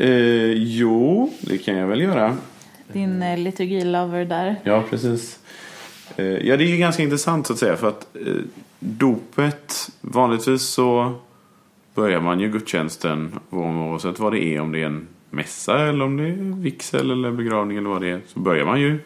Eh, 0.00 0.52
jo, 0.52 1.32
det 1.40 1.58
kan 1.58 1.76
jag 1.76 1.86
väl 1.86 2.00
göra. 2.00 2.36
Din 2.92 3.22
eh, 3.22 3.38
liturgilover 3.38 4.24
där. 4.24 4.56
Ja, 4.62 4.82
precis. 4.90 5.38
Eh, 6.16 6.46
ja, 6.46 6.56
det 6.56 6.64
är 6.64 6.68
ju 6.68 6.76
ganska 6.76 7.02
intressant 7.02 7.46
så 7.46 7.52
att 7.52 7.58
säga 7.58 7.76
för 7.76 7.88
att 7.88 8.16
eh, 8.26 8.34
dopet, 8.78 9.90
vanligtvis 10.00 10.62
så 10.62 11.14
börjar 11.94 12.20
man 12.20 12.40
ju 12.40 12.48
gudstjänsten 12.48 13.38
oavsett 13.50 14.18
vad 14.18 14.32
det 14.32 14.44
är, 14.44 14.60
om 14.60 14.72
det 14.72 14.82
är 14.82 14.86
en 14.86 15.06
mässa 15.30 15.88
eller 15.88 16.04
om 16.04 16.16
det 16.16 16.28
är 16.28 16.62
vigsel 16.62 17.10
eller 17.10 17.30
begravning 17.30 17.78
eller 17.78 17.90
vad 17.90 18.02
det 18.02 18.08
är, 18.10 18.20
så 18.26 18.40
börjar 18.40 18.64
man 18.66 18.80
ju 18.80 18.98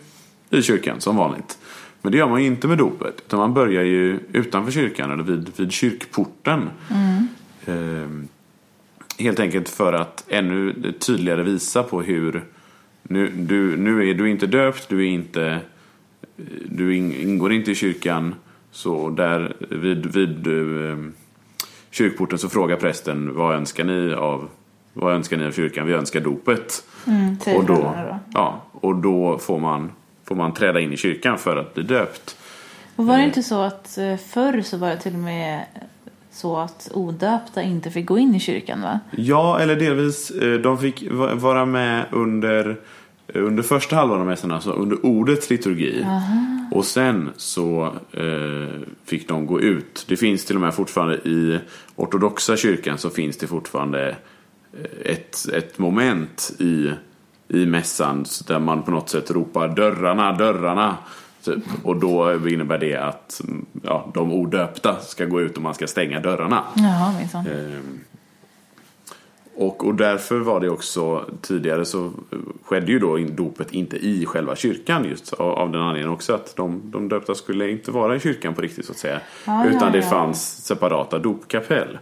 i 0.50 0.62
kyrkan 0.62 1.00
som 1.00 1.16
vanligt. 1.16 1.58
Men 2.02 2.12
det 2.12 2.18
gör 2.18 2.28
man 2.28 2.40
ju 2.40 2.46
inte 2.46 2.68
med 2.68 2.78
dopet, 2.78 3.22
utan 3.26 3.38
man 3.38 3.54
börjar 3.54 3.82
ju 3.82 4.18
utanför 4.32 4.72
kyrkan 4.72 5.10
eller 5.10 5.22
vid, 5.22 5.50
vid 5.56 5.72
kyrkporten. 5.72 6.70
Eh, 7.66 8.08
helt 9.18 9.40
enkelt 9.40 9.68
för 9.68 9.92
att 9.92 10.24
ännu 10.28 10.92
tydligare 10.98 11.42
visa 11.42 11.82
på 11.82 12.02
hur 12.02 12.44
nu, 13.02 13.28
du, 13.28 13.76
nu 13.76 14.10
är 14.10 14.14
du 14.14 14.30
inte 14.30 14.46
döpt, 14.46 14.88
du 14.88 15.00
är 15.00 15.10
inte 15.10 15.60
du 16.68 16.96
in- 16.96 17.14
ingår 17.14 17.52
inte 17.52 17.70
i 17.70 17.74
kyrkan. 17.74 18.34
Så 18.70 19.10
där 19.10 19.56
vid, 19.70 20.06
vid 20.06 20.46
eh, 20.46 20.96
kyrkporten 21.90 22.38
så 22.38 22.48
frågar 22.48 22.76
prästen 22.76 23.34
vad 23.34 23.54
önskar 23.54 23.84
ni 23.84 24.12
av 24.14 24.48
vad 24.92 25.14
önskar 25.14 25.36
ni 25.36 25.46
av 25.46 25.52
kyrkan? 25.52 25.86
Vi 25.86 25.92
önskar 25.92 26.20
dopet. 26.20 26.84
Mm, 27.06 27.38
säger 27.40 27.58
Och 27.58 27.64
då, 27.64 27.74
då. 27.74 28.18
ja, 28.34 28.62
och 28.72 28.96
då 28.96 29.38
får 29.38 29.58
man, 29.60 29.92
får 30.24 30.34
man 30.34 30.54
träda 30.54 30.80
in 30.80 30.92
i 30.92 30.96
kyrkan 30.96 31.38
för 31.38 31.56
att 31.56 31.74
bli 31.74 31.82
döpt. 31.82 32.36
Och 32.96 33.06
var 33.06 33.18
det 33.18 33.24
inte 33.24 33.42
så 33.42 33.60
att 33.62 33.98
eh, 33.98 34.16
förr 34.16 34.62
så 34.62 34.76
var 34.76 34.88
det 34.88 34.96
till 34.96 35.12
och 35.14 35.18
med 35.20 35.64
så 36.30 36.56
att 36.56 36.90
odöpta 36.94 37.62
inte 37.62 37.90
fick 37.90 38.06
gå 38.06 38.18
in 38.18 38.34
i 38.34 38.40
kyrkan 38.40 38.80
va? 38.82 39.00
Ja, 39.10 39.58
eller 39.60 39.76
delvis. 39.76 40.30
eh, 40.30 40.60
De 40.60 40.78
fick 40.78 41.04
va- 41.10 41.34
vara 41.34 41.64
med 41.64 42.04
under, 42.12 42.76
under 43.40 43.62
första 43.62 43.96
halvan 43.96 44.20
av 44.20 44.26
mässan, 44.26 44.50
alltså 44.50 44.70
under 44.70 45.06
ordets 45.06 45.50
liturgi. 45.50 46.06
Och 46.70 46.84
sen 46.84 47.30
så 47.36 47.92
eh, 48.12 48.80
fick 49.04 49.28
de 49.28 49.46
gå 49.46 49.60
ut. 49.60 50.04
Det 50.08 50.16
finns 50.16 50.44
till 50.44 50.56
och 50.56 50.62
med 50.62 50.74
fortfarande 50.74 51.14
i 51.14 51.60
ortodoxa 51.96 52.56
kyrkan 52.56 52.98
så 52.98 53.10
finns 53.10 53.36
det 53.36 53.46
fortfarande 53.46 54.08
eh, 54.72 55.12
ett, 55.12 55.48
ett 55.52 55.78
moment 55.78 56.54
i, 56.58 56.90
i 57.48 57.66
mässan 57.66 58.24
där 58.46 58.58
man 58.58 58.82
på 58.82 58.90
något 58.90 59.08
sätt 59.08 59.30
ropar 59.30 59.68
dörrarna, 59.68 60.32
dörrarna. 60.32 60.96
Typ. 61.44 61.64
Och 61.82 61.96
då 61.96 62.48
innebär 62.48 62.78
det 62.78 62.96
att 62.96 63.40
mm, 63.44 63.66
ja, 63.82 64.10
de 64.14 64.32
odöpta 64.32 65.00
ska 65.00 65.24
gå 65.24 65.40
ut 65.40 65.56
och 65.56 65.62
man 65.62 65.74
ska 65.74 65.86
stänga 65.86 66.20
dörrarna. 66.20 66.62
Jaha, 66.74 67.12
minsann. 67.18 67.46
Ehm, 67.46 68.00
Och, 69.56 69.86
och 69.86 69.94
därför 69.94 70.38
var 70.38 70.60
det 70.60 70.70
också 70.70 71.24
tidigare 71.40 71.84
så 71.84 72.12
skedde 72.64 72.92
ju 72.92 72.98
då 72.98 73.18
dopet 73.18 73.72
inte 73.72 73.96
i 73.96 74.26
själva 74.26 74.56
kyrkan 74.56 75.04
just 75.04 75.32
av, 75.32 75.50
av 75.50 75.72
den 75.72 75.80
anledningen 75.80 76.14
också 76.14 76.34
att 76.34 76.56
de, 76.56 76.82
de 76.84 77.08
döpta 77.08 77.34
skulle 77.34 77.70
inte 77.70 77.90
vara 77.90 78.16
i 78.16 78.20
kyrkan 78.20 78.54
på 78.54 78.62
riktigt 78.62 78.86
så 78.86 78.92
att 78.92 78.98
säga. 78.98 79.20
Ja, 79.44 79.66
utan 79.66 79.80
ja, 79.80 79.90
det 79.90 79.98
ja. 79.98 80.10
fanns 80.10 80.64
separata 80.66 81.18
dopkapell. 81.18 81.98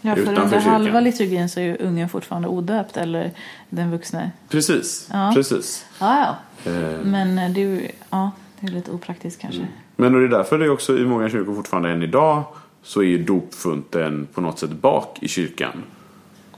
Ja, 0.00 0.14
för 0.16 0.40
under 0.40 0.60
halva 0.60 1.00
liturgin 1.00 1.48
så 1.48 1.60
är 1.60 1.64
ju 1.64 1.76
ungen 1.76 2.08
fortfarande 2.08 2.48
odöpt 2.48 2.96
eller 2.96 3.30
den 3.70 3.90
vuxne. 3.90 4.30
Precis, 4.48 5.08
Ja. 5.12 5.32
precis. 5.34 5.86
Ja, 6.00 6.18
ja. 6.64 6.70
Ehm, 6.70 7.10
Men 7.10 7.38
eh, 7.38 7.50
det 7.50 7.60
är 7.60 7.66
ju 7.66 7.88
ja, 8.10 8.30
det 8.60 8.66
är 8.66 8.70
lite 8.70 8.90
opraktiskt 8.90 9.40
kanske. 9.40 9.66
Men 9.96 10.14
och 10.14 10.20
det 10.20 10.26
är 10.26 10.30
därför 10.30 10.58
det 10.58 10.64
är 10.64 10.70
också 10.70 10.98
i 10.98 11.04
många 11.04 11.30
kyrkor 11.30 11.54
fortfarande 11.54 11.90
än 11.90 12.02
idag 12.02 12.44
så 12.82 13.00
är 13.00 13.06
ju 13.06 13.24
dopfunten 13.24 14.28
på 14.34 14.40
något 14.40 14.58
sätt 14.58 14.70
bak 14.70 15.18
i 15.20 15.28
kyrkan. 15.28 15.82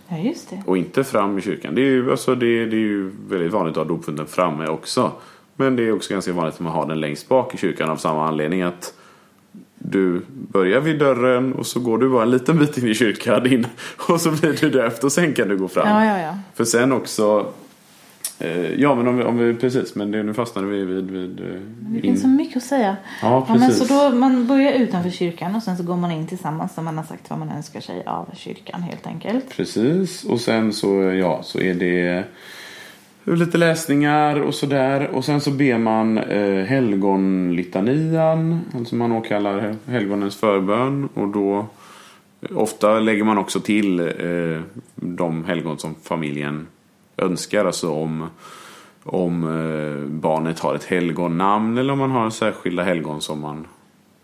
Ja, 0.08 0.18
just 0.18 0.50
det. 0.50 0.62
Och 0.66 0.76
inte 0.76 1.04
fram 1.04 1.38
i 1.38 1.40
kyrkan. 1.40 1.74
Det 1.74 1.80
är 1.80 1.90
ju, 1.90 2.10
alltså 2.10 2.34
det, 2.34 2.66
det 2.66 2.76
är 2.76 2.80
ju 2.80 3.10
väldigt 3.28 3.52
vanligt 3.52 3.76
att 3.76 3.88
ha 3.88 3.94
dopfunten 3.96 4.26
framme 4.26 4.66
också. 4.66 5.12
Men 5.56 5.76
det 5.76 5.82
är 5.82 5.92
också 5.92 6.12
ganska 6.12 6.32
vanligt 6.32 6.54
att 6.54 6.60
man 6.60 6.72
har 6.72 6.86
den 6.86 7.00
längst 7.00 7.28
bak 7.28 7.54
i 7.54 7.58
kyrkan 7.58 7.90
av 7.90 7.96
samma 7.96 8.28
anledning 8.28 8.62
att 8.62 8.94
du 9.78 10.22
börjar 10.28 10.80
vid 10.80 10.98
dörren 10.98 11.52
och 11.52 11.66
så 11.66 11.80
går 11.80 11.98
du 11.98 12.08
bara 12.08 12.22
en 12.22 12.30
liten 12.30 12.58
bit 12.58 12.78
in 12.78 12.88
i 12.88 12.94
kyrkan 12.94 13.46
in, 13.46 13.66
och 14.08 14.20
så 14.20 14.30
blir 14.30 14.56
du 14.60 14.70
döpt 14.70 15.04
och 15.04 15.12
sen 15.12 15.34
kan 15.34 15.48
du 15.48 15.56
gå 15.56 15.68
fram. 15.68 15.88
Ja, 15.88 16.04
ja, 16.04 16.20
ja. 16.20 16.38
För 16.54 16.64
sen 16.64 16.92
också 16.92 17.46
Ja 18.76 18.94
men 18.94 19.08
om 19.08 19.16
vi, 19.16 19.24
om 19.24 19.38
vi 19.38 19.54
precis 19.54 19.94
men 19.94 20.10
det, 20.10 20.22
nu 20.22 20.34
fastnade 20.34 20.66
vi 20.66 20.84
vid, 20.84 21.10
vid 21.10 21.40
eh, 21.40 21.46
Det 21.80 22.00
finns 22.00 22.22
så 22.22 22.28
mycket 22.28 22.56
att 22.56 22.62
säga. 22.62 22.96
Ja, 23.22 23.44
Ja, 23.48 23.54
men 23.54 23.68
precis. 23.68 23.88
så 23.88 24.10
då, 24.10 24.16
man 24.16 24.46
börjar 24.46 24.72
utanför 24.72 25.10
kyrkan 25.10 25.54
och 25.54 25.62
sen 25.62 25.76
så 25.76 25.82
går 25.82 25.96
man 25.96 26.10
in 26.10 26.26
tillsammans 26.26 26.76
när 26.76 26.84
man 26.84 26.96
har 26.96 27.04
sagt 27.04 27.30
vad 27.30 27.38
man 27.38 27.48
önskar 27.48 27.80
sig 27.80 28.02
av 28.06 28.28
kyrkan 28.34 28.82
helt 28.82 29.06
enkelt. 29.06 29.56
Precis, 29.56 30.24
och 30.24 30.40
sen 30.40 30.72
så, 30.72 31.02
ja, 31.02 31.40
så 31.42 31.60
är 31.60 31.74
det 31.74 32.24
lite 33.24 33.58
läsningar 33.58 34.40
och 34.40 34.54
sådär. 34.54 35.06
Och 35.12 35.24
sen 35.24 35.40
så 35.40 35.50
ber 35.50 35.78
man 35.78 36.18
eh, 36.18 36.64
helgonlitanian, 36.64 38.60
alltså 38.74 38.94
man 38.94 39.12
åkallar 39.12 39.76
helgonens 39.86 40.36
förbön. 40.36 41.08
Och 41.14 41.28
då 41.28 41.66
ofta 42.54 43.00
lägger 43.00 43.24
man 43.24 43.38
också 43.38 43.60
till 43.60 44.00
eh, 44.00 44.60
de 44.94 45.44
helgon 45.44 45.78
som 45.78 45.94
familjen 46.02 46.66
önskar. 47.16 47.64
Alltså 47.64 47.90
om, 47.90 48.26
om 49.04 49.44
eh, 49.44 50.08
barnet 50.10 50.58
har 50.58 50.74
ett 50.74 50.84
helgonnamn 50.84 51.78
eller 51.78 51.92
om 51.92 51.98
man 51.98 52.10
har 52.10 52.30
särskilda 52.30 52.82
helgon 52.82 53.20
som 53.20 53.40
man, 53.40 53.66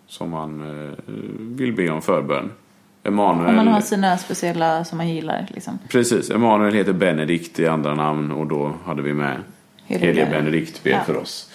som 0.06 0.30
man 0.30 0.60
eh, 0.60 0.92
vill 1.38 1.72
be 1.72 1.90
om 1.90 2.02
förbön. 2.02 2.50
Emanuel. 3.02 3.48
Om 3.48 3.56
man 3.56 3.68
har 3.68 3.80
sina 3.80 4.18
speciella 4.18 4.84
som 4.84 4.98
man 4.98 5.08
gillar 5.08 5.46
liksom. 5.54 5.78
Precis, 5.88 6.30
Emanuel 6.30 6.74
heter 6.74 6.92
Benedikt 6.92 7.58
i 7.58 7.66
andra 7.66 7.94
namn 7.94 8.32
och 8.32 8.46
då 8.46 8.72
hade 8.84 9.02
vi 9.02 9.14
med 9.14 9.36
Helige 9.86 10.26
Benedikt. 10.30 10.82
Ber 10.84 10.90
Ja. 10.90 11.00
för 11.06 11.16
oss. 11.16 11.50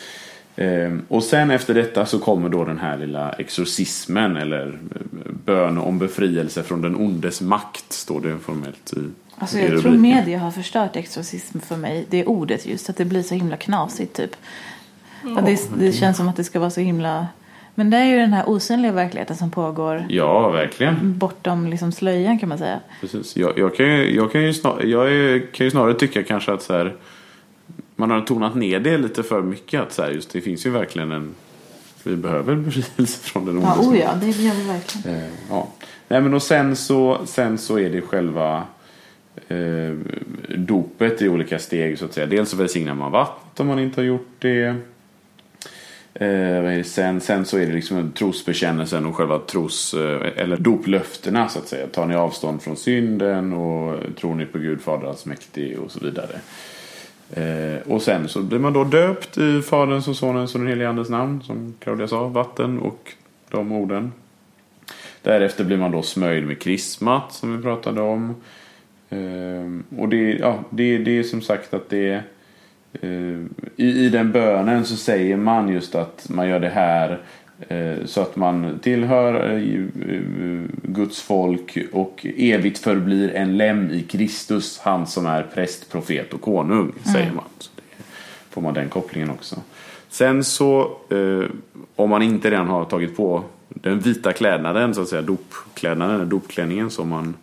Ehm, 0.55 1.01
och 1.07 1.23
sen 1.23 1.51
efter 1.51 1.73
detta 1.73 2.05
så 2.05 2.19
kommer 2.19 2.49
då 2.49 2.63
den 2.65 2.77
här 2.79 2.97
lilla 2.97 3.31
exorcismen 3.31 4.37
eller 4.37 4.67
eh, 4.67 5.31
bön 5.45 5.77
om 5.77 5.99
befrielse 5.99 6.63
från 6.63 6.81
den 6.81 6.95
ondes 6.95 7.41
makt 7.41 7.93
står 7.93 8.21
det 8.21 8.37
formellt 8.37 8.93
i, 8.93 9.09
Alltså 9.37 9.59
jag 9.59 9.81
tror 9.81 9.91
media 9.91 10.39
har 10.39 10.51
förstört 10.51 10.95
exorcism 10.95 11.59
för 11.59 11.77
mig. 11.77 12.05
Det 12.09 12.19
är 12.19 12.29
ordet 12.29 12.65
just, 12.65 12.89
att 12.89 12.97
det 12.97 13.05
blir 13.05 13.23
så 13.23 13.35
himla 13.35 13.57
knasigt 13.57 14.15
typ. 14.15 14.35
Att 15.37 15.45
det, 15.45 15.59
det 15.77 15.91
känns 15.91 16.17
som 16.17 16.27
att 16.27 16.35
det 16.35 16.43
ska 16.43 16.59
vara 16.59 16.69
så 16.69 16.81
himla 16.81 17.27
Men 17.75 17.89
det 17.89 17.97
är 17.97 18.05
ju 18.05 18.17
den 18.17 18.33
här 18.33 18.49
osynliga 18.49 18.91
verkligheten 18.91 19.35
som 19.35 19.51
pågår 19.51 20.05
Ja, 20.09 20.49
verkligen. 20.49 21.17
bortom 21.17 21.67
liksom 21.67 21.91
slöjan 21.91 22.39
kan 22.39 22.49
man 22.49 22.57
säga. 22.57 22.79
Precis. 23.01 23.37
Jag, 23.37 23.57
jag, 23.57 23.75
kan, 23.75 23.85
ju, 23.85 24.15
jag, 24.15 24.31
kan, 24.31 24.43
ju 24.43 24.53
snar, 24.53 24.81
jag 24.83 25.41
kan 25.51 25.65
ju 25.65 25.71
snarare 25.71 25.93
tycka 25.93 26.23
kanske 26.23 26.53
att 26.53 26.61
så 26.61 26.73
här, 26.73 26.95
man 27.95 28.11
har 28.11 28.21
tonat 28.21 28.55
ner 28.55 28.79
det 28.79 28.97
lite 28.97 29.23
för 29.23 29.41
mycket. 29.41 29.81
Att 29.81 29.93
så 29.93 30.01
här, 30.01 30.11
just 30.11 30.29
det 30.29 30.41
finns 30.41 30.65
ju 30.65 30.69
verkligen 30.69 31.11
en... 31.11 31.35
Vi 32.03 32.15
behöver 32.15 32.55
befrielse 32.55 33.19
från 33.19 33.45
den 33.45 33.61
Ja, 33.61 33.75
onda 33.79 33.89
oh 33.89 33.97
ja, 33.97 34.09
det 34.21 34.27
gör 34.27 34.53
vi 34.53 34.63
verkligen. 34.63 35.17
Eh, 35.17 35.29
ja. 35.49 35.67
Nej, 36.07 36.21
men 36.21 36.33
och 36.33 36.43
sen 36.43 36.75
så, 36.75 37.17
sen 37.25 37.57
så 37.57 37.79
är 37.79 37.89
det 37.89 38.01
själva 38.01 38.63
eh, 39.47 39.93
dopet 40.57 41.21
i 41.21 41.29
olika 41.29 41.59
steg 41.59 41.99
så 41.99 42.05
att 42.05 42.13
säga. 42.13 42.25
Dels 42.25 42.49
så 42.49 42.57
välsignar 42.57 42.93
man 42.93 43.11
vatten 43.11 43.63
om 43.63 43.67
man 43.67 43.79
inte 43.79 44.01
har 44.01 44.05
gjort 44.05 44.35
det. 44.39 44.75
Eh, 46.13 46.83
sen? 46.83 47.21
sen 47.21 47.45
så 47.45 47.57
är 47.57 47.65
det 47.65 47.73
liksom 47.73 48.11
trosbekännelsen 48.11 49.05
och 49.05 49.15
själva 49.15 49.39
tros 49.39 49.93
eh, 49.93 50.31
eller 50.35 50.57
doplöftena 50.57 51.49
så 51.49 51.59
att 51.59 51.67
säga. 51.67 51.87
Tar 51.87 52.05
ni 52.05 52.15
avstånd 52.15 52.61
från 52.61 52.77
synden 52.77 53.53
och 53.53 53.99
tror 54.19 54.35
ni 54.35 54.45
på 54.45 54.57
Gud 54.57 54.81
Fader 54.81 55.07
allsmäktig 55.07 55.79
och 55.79 55.91
så 55.91 55.99
vidare. 55.99 56.39
Eh, 57.33 57.91
och 57.91 58.01
sen 58.01 58.27
så 58.27 58.41
blir 58.41 58.59
man 58.59 58.73
då 58.73 58.83
döpt 58.83 59.37
i 59.37 59.61
Faderns 59.61 60.07
och 60.07 60.15
Sonens 60.15 60.55
och 60.55 60.59
den 60.59 60.69
helige 60.69 60.89
Andes 60.89 61.09
namn 61.09 61.43
som 61.43 61.73
Claudia 61.79 62.07
sa, 62.07 62.27
vatten 62.27 62.79
och 62.79 63.13
de 63.49 63.71
orden. 63.71 64.11
Därefter 65.21 65.63
blir 65.63 65.77
man 65.77 65.91
då 65.91 66.01
smörjd 66.01 66.45
med 66.45 66.59
krismat 66.59 67.33
som 67.33 67.57
vi 67.57 67.63
pratade 67.63 68.01
om. 68.01 68.35
Eh, 69.15 69.99
och 69.99 70.09
det, 70.09 70.33
ja, 70.33 70.63
det, 70.69 70.97
det 70.97 71.19
är 71.19 71.23
som 71.23 71.41
sagt 71.41 71.73
att 71.73 71.89
det 71.89 72.23
eh, 73.01 73.39
i, 73.75 74.05
I 74.05 74.09
den 74.09 74.31
bönen 74.31 74.85
så 74.85 74.95
säger 74.95 75.37
man 75.37 75.69
just 75.69 75.95
att 75.95 76.29
man 76.29 76.49
gör 76.49 76.59
det 76.59 76.69
här 76.69 77.21
eh, 77.67 78.05
så 78.05 78.21
att 78.21 78.35
man 78.35 78.79
tillhör 78.79 79.51
eh, 79.51 79.83
Guds 80.83 81.21
folk 81.21 81.77
och 81.91 82.25
evigt 82.37 82.77
förblir 82.77 83.35
en 83.35 83.57
lem 83.57 83.91
i 83.91 84.01
Kristus, 84.01 84.79
han 84.83 85.07
som 85.07 85.25
är 85.25 85.43
präst, 85.43 85.91
profet 85.91 86.33
och 86.33 86.41
konung, 86.41 86.91
säger 87.13 87.31
man. 87.31 87.45
Så 87.59 87.71
får 88.49 88.61
man 88.61 88.73
den 88.73 88.89
kopplingen 88.89 89.29
också. 89.29 89.55
Sen 90.09 90.43
så, 90.43 90.97
eh, 91.09 91.49
om 91.95 92.09
man 92.09 92.21
inte 92.21 92.51
redan 92.51 92.67
har 92.67 92.85
tagit 92.85 93.17
på 93.17 93.43
den 93.69 93.99
vita 93.99 94.33
klädnaden, 94.33 94.95
så 94.95 95.01
att 95.01 95.07
säga, 95.07 95.21
dopklädnaden, 95.21 96.29
dopklänningen 96.29 96.89
som 96.89 97.09
man 97.09 97.33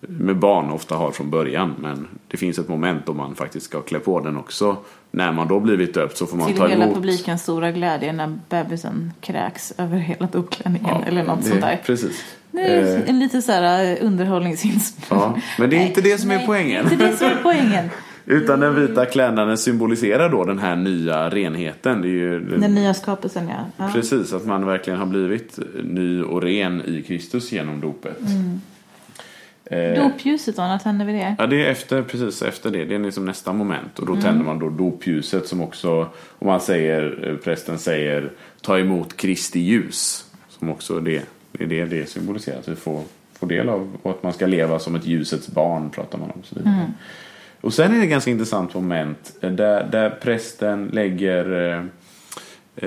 med 0.00 0.36
barn 0.38 0.70
ofta 0.70 0.94
har 0.94 1.10
från 1.10 1.30
början. 1.30 1.74
Men 1.80 2.06
det 2.28 2.36
finns 2.36 2.58
ett 2.58 2.68
moment 2.68 3.06
då 3.06 3.12
man 3.12 3.34
faktiskt 3.34 3.66
ska 3.66 3.80
klä 3.82 3.98
på 3.98 4.20
den 4.20 4.36
också. 4.36 4.76
När 5.10 5.32
man 5.32 5.48
då 5.48 5.60
blivit 5.60 5.94
döpt 5.94 6.16
så 6.16 6.26
får 6.26 6.36
man 6.36 6.46
Till 6.46 6.56
ta 6.56 6.66
hela 6.66 6.84
emot. 6.84 6.94
publikens 6.96 7.42
stora 7.42 7.72
glädje 7.72 8.12
när 8.12 8.38
bebisen 8.48 9.12
kräks 9.20 9.74
över 9.78 9.96
hela 9.98 10.26
dopklänningen 10.32 10.88
Ja, 10.90 11.02
eller 11.06 11.24
något 11.24 11.42
det- 11.44 11.48
sånt 11.50 11.60
där. 11.60 11.80
Precis. 11.86 12.24
Det 12.50 12.60
är 12.60 12.96
Eh, 12.96 13.08
en 13.10 13.18
lite 13.18 13.42
så 13.42 13.52
här 13.52 13.84
eh, 13.92 14.06
underhållningsinspelning. 14.06 15.24
ja, 15.26 15.40
men 15.58 15.70
det 15.70 15.76
är 15.76 15.86
inte 15.86 16.00
det 16.00 16.18
som 16.20 16.30
är 16.30 16.36
Nej, 16.36 16.46
poängen. 16.46 16.86
Är 16.86 16.92
inte 16.92 17.06
det 17.06 17.16
som 17.16 17.26
är 17.26 17.38
poängen. 17.42 17.90
Utan 18.28 18.60
den 18.60 18.74
vita 18.74 19.04
klädnaden 19.06 19.58
symboliserar 19.58 20.28
då 20.28 20.44
den 20.44 20.58
här 20.58 20.76
nya 20.76 21.30
renheten. 21.30 22.02
Det 22.02 22.08
är 22.08 22.10
ju 22.10 22.40
Den 22.40 22.74
nya 22.74 22.94
skapelsen 22.94 23.48
ja. 23.48 23.54
ja. 23.76 23.90
Precis, 23.94 24.32
att 24.32 24.46
man 24.46 24.66
verkligen 24.66 24.98
har 24.98 25.06
blivit 25.06 25.58
ny 25.84 26.22
och 26.22 26.42
ren 26.42 26.82
i 26.84 27.02
Kristus 27.02 27.52
genom 27.52 27.80
dopet. 27.80 28.20
Mm. 28.20 28.60
Eh, 29.70 30.02
Dopljuset 30.02 30.56
då, 30.56 30.62
när 30.62 30.78
tänder 30.78 31.04
vi 31.06 31.12
det? 31.12 31.36
Ja, 31.38 31.46
det 31.46 31.66
är 31.66 31.70
efter, 31.70 32.02
precis 32.02 32.42
efter 32.42 32.70
det. 32.70 32.84
Det 32.84 32.94
är 32.94 32.98
liksom 32.98 33.24
nästa 33.24 33.52
moment. 33.52 33.98
Och 33.98 34.06
då 34.06 34.12
Mm. 34.12 34.24
tänder 34.24 34.44
man 34.44 34.58
då 34.58 34.68
dopljuset 34.68 35.46
som 35.48 35.60
också, 35.62 36.00
om 36.38 36.46
man 36.46 36.60
säger, 36.60 37.28
eh, 37.28 37.36
prästen 37.36 37.78
säger, 37.78 38.30
ta 38.62 38.78
emot 38.78 39.16
Kristi 39.16 39.60
ljus. 39.60 40.30
Som 40.48 40.70
också 40.70 41.00
det, 41.00 41.22
det 41.52 41.64
är 41.64 41.68
det 41.68 41.84
det 41.84 42.06
symboliserar. 42.08 42.58
Att 42.58 42.68
vi 42.68 42.76
får, 42.76 43.02
får 43.32 43.46
del 43.46 43.68
av 43.68 43.96
och 44.02 44.10
att 44.10 44.22
man 44.22 44.32
ska 44.32 44.46
leva 44.46 44.78
som 44.78 44.94
ett 44.94 45.06
ljusets 45.06 45.48
barn 45.48 45.90
pratar 45.90 46.18
man 46.18 46.30
om. 46.30 46.40
och 46.40 46.46
Så 46.46 46.54
vidare. 46.54 46.74
Mm. 46.74 46.90
Och 47.60 47.74
sen 47.74 47.92
är 47.92 47.96
det 47.96 48.02
ett 48.04 48.10
ganska 48.10 48.30
intressant 48.30 48.74
moment 48.74 49.32
eh, 49.40 49.50
där, 49.50 49.84
där 49.84 50.10
prästen 50.10 50.90
lägger 50.92 51.70
eh, 51.70 51.84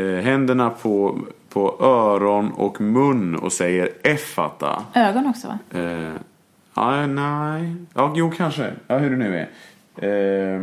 eh, 0.04 0.22
händerna 0.22 0.70
på, 0.70 1.20
på 1.50 1.78
öron 1.80 2.52
och 2.52 2.82
mun 2.82 3.36
och 3.36 3.54
säger 3.54 3.90
effata. 4.04 4.84
Ögon 4.96 5.28
också 5.28 5.48
va? 5.48 5.80
Eh, 5.80 6.14
ja, 6.80 7.08
nej. 7.08 7.76
Ja, 7.94 8.14
jo, 8.16 8.32
kanske. 8.38 8.74
Ja, 8.88 8.98
hur 8.98 9.10
det 9.10 9.18
nu 9.18 9.38
är. 9.38 10.56
Eh, 10.56 10.62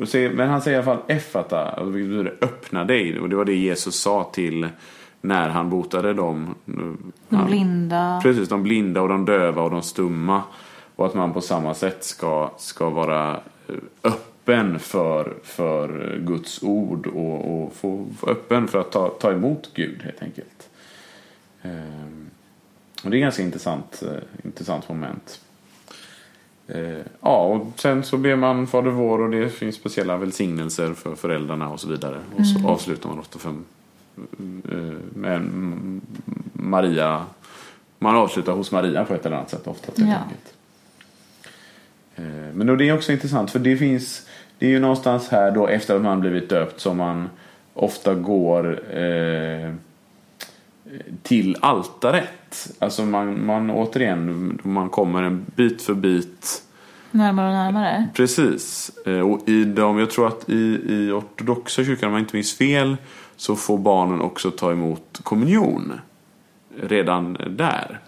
och 0.00 0.08
se, 0.08 0.30
men 0.30 0.48
han 0.48 0.62
säger 0.62 0.78
i 0.78 0.82
alla 0.82 0.96
fall 0.96 1.04
effata, 1.16 1.68
alltså, 1.68 1.84
vilket 1.90 2.10
betyder 2.10 2.34
öppna 2.40 2.84
dig. 2.84 3.20
Och 3.20 3.28
det 3.28 3.36
var 3.36 3.44
det 3.44 3.54
Jesus 3.54 4.00
sa 4.00 4.24
till 4.32 4.68
när 5.20 5.48
han 5.48 5.70
botade 5.70 6.14
dem. 6.14 6.54
De 6.64 6.98
Han- 7.28 7.46
blinda. 7.46 8.20
Precis, 8.22 8.48
de 8.48 8.62
blinda 8.62 9.00
och 9.02 9.08
de 9.08 9.24
döva 9.24 9.62
och 9.62 9.70
de 9.70 9.82
stumma. 9.82 10.42
Och 10.96 11.06
att 11.06 11.14
man 11.14 11.32
på 11.32 11.40
samma 11.40 11.74
sätt 11.74 12.04
ska, 12.04 12.50
ska 12.58 12.90
vara 12.90 13.30
eh, 13.68 13.74
öppen 14.02 14.78
för, 14.78 15.34
för 15.42 16.18
Guds 16.26 16.62
ord 16.62 17.06
och, 17.06 17.62
och 17.62 17.72
få, 17.74 18.06
få 18.18 18.26
öppen 18.30 18.68
för 18.68 18.80
att 18.80 18.92
ta, 18.92 19.08
ta 19.08 19.32
emot 19.32 19.70
Gud 19.74 20.02
helt 20.02 20.22
enkelt. 20.22 20.68
Ehm, 21.62 22.21
och 23.04 23.10
det 23.10 23.16
är 23.16 23.18
ett 23.18 23.22
ganska 23.22 23.42
intressant, 23.42 24.02
eh, 24.06 24.22
intressant 24.44 24.88
moment. 24.88 25.40
Eh, 26.68 26.98
ja, 27.20 27.44
och 27.44 27.66
sen 27.80 28.02
så 28.04 28.16
ber 28.16 28.36
man 28.36 28.66
Fader 28.66 28.90
vår 28.90 29.18
och 29.20 29.30
det 29.30 29.48
finns 29.48 29.76
speciella 29.76 30.16
välsignelser 30.16 30.94
för 30.94 31.14
föräldrarna 31.14 31.68
och 31.70 31.80
så 31.80 31.88
vidare. 31.88 32.18
Och 32.36 32.46
så 32.46 32.68
avslutar 32.68 33.08
man 33.08 33.18
ofta 33.18 33.38
för, 33.38 33.50
eh, 33.50 33.54
med 35.14 35.36
mm, 35.36 36.00
Maria. 36.52 37.24
Man 37.98 38.16
avslutar 38.16 38.52
hos 38.52 38.72
Maria 38.72 39.04
på 39.04 39.14
ett 39.14 39.26
eller 39.26 39.36
annat 39.36 39.50
sätt 39.50 39.66
ofta. 39.66 39.92
Helt 39.96 40.10
Ja. 40.10 40.16
enkelt. 40.18 40.54
Men 42.54 42.66
då 42.66 42.76
det 42.76 42.88
är 42.88 42.94
också 42.94 43.12
intressant 43.12 43.50
för 43.50 43.58
det 43.58 43.76
finns 43.76 44.26
Det 44.58 44.66
är 44.66 44.70
ju 44.70 44.80
någonstans 44.80 45.28
här 45.28 45.50
då 45.50 45.66
efter 45.66 45.96
att 45.96 46.02
man 46.02 46.20
blivit 46.20 46.48
döpt 46.48 46.80
som 46.80 46.96
man 46.96 47.30
ofta 47.74 48.14
går 48.14 48.96
eh, 48.98 49.72
till 51.22 51.56
altaret. 51.60 52.70
Alltså 52.78 53.04
man, 53.04 53.46
man 53.46 53.70
återigen, 53.70 54.58
man 54.62 54.88
kommer 54.88 55.22
en 55.22 55.46
bit 55.56 55.82
för 55.82 55.94
bit 55.94 56.62
Närmare 57.14 57.46
och 57.46 57.52
närmare. 57.54 58.08
Precis. 58.14 58.90
Eh, 59.06 59.20
Och 59.20 59.48
i 59.48 59.64
de, 59.64 59.98
jag 59.98 60.10
tror 60.10 60.26
att 60.28 60.48
i, 60.50 60.80
i 60.88 61.10
ortodoxa 61.10 61.84
kyrkan, 61.84 62.08
om 62.08 62.14
jag 62.14 62.22
inte 62.22 62.36
minns 62.36 62.54
fel, 62.58 62.96
så 63.36 63.56
får 63.56 63.78
barnen 63.78 64.20
också 64.20 64.50
ta 64.50 64.72
emot 64.72 65.20
kommunion. 65.22 65.92
Redan 66.82 67.32
där. 67.50 68.00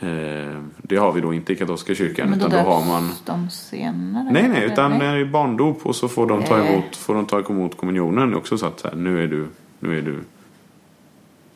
Eh, 0.00 0.58
Det 0.78 0.96
har 0.96 1.12
vi 1.12 1.20
då 1.20 1.34
inte 1.34 1.52
i 1.52 1.56
katolska 1.56 1.94
kyrkan. 1.94 2.30
Men 2.30 2.38
då 2.38 2.46
utan 2.46 2.64
då 2.64 2.70
har 2.70 2.84
man... 2.84 3.10
de 3.26 3.50
senare? 3.50 4.28
Nej, 4.32 4.48
nej, 4.48 4.64
utan 4.64 4.92
är 4.92 5.24
barndop 5.24 5.86
och 5.86 5.96
så 5.96 6.08
får 6.08 6.26
de 6.26 6.42
ta 6.42 6.58
Eh. 6.58 6.70
emot, 6.72 6.96
får 6.96 7.14
de 7.14 7.26
ta 7.26 7.40
emot 7.40 7.76
kommunionen. 7.76 8.34
Också 8.34 8.58
så 8.58 8.66
att 8.66 8.80
så 8.80 8.88
här, 8.88 8.96
nu 8.96 9.24
är 9.24 9.28
du, 9.28 9.46
nu 9.80 9.98
är 9.98 10.02
du, 10.02 10.20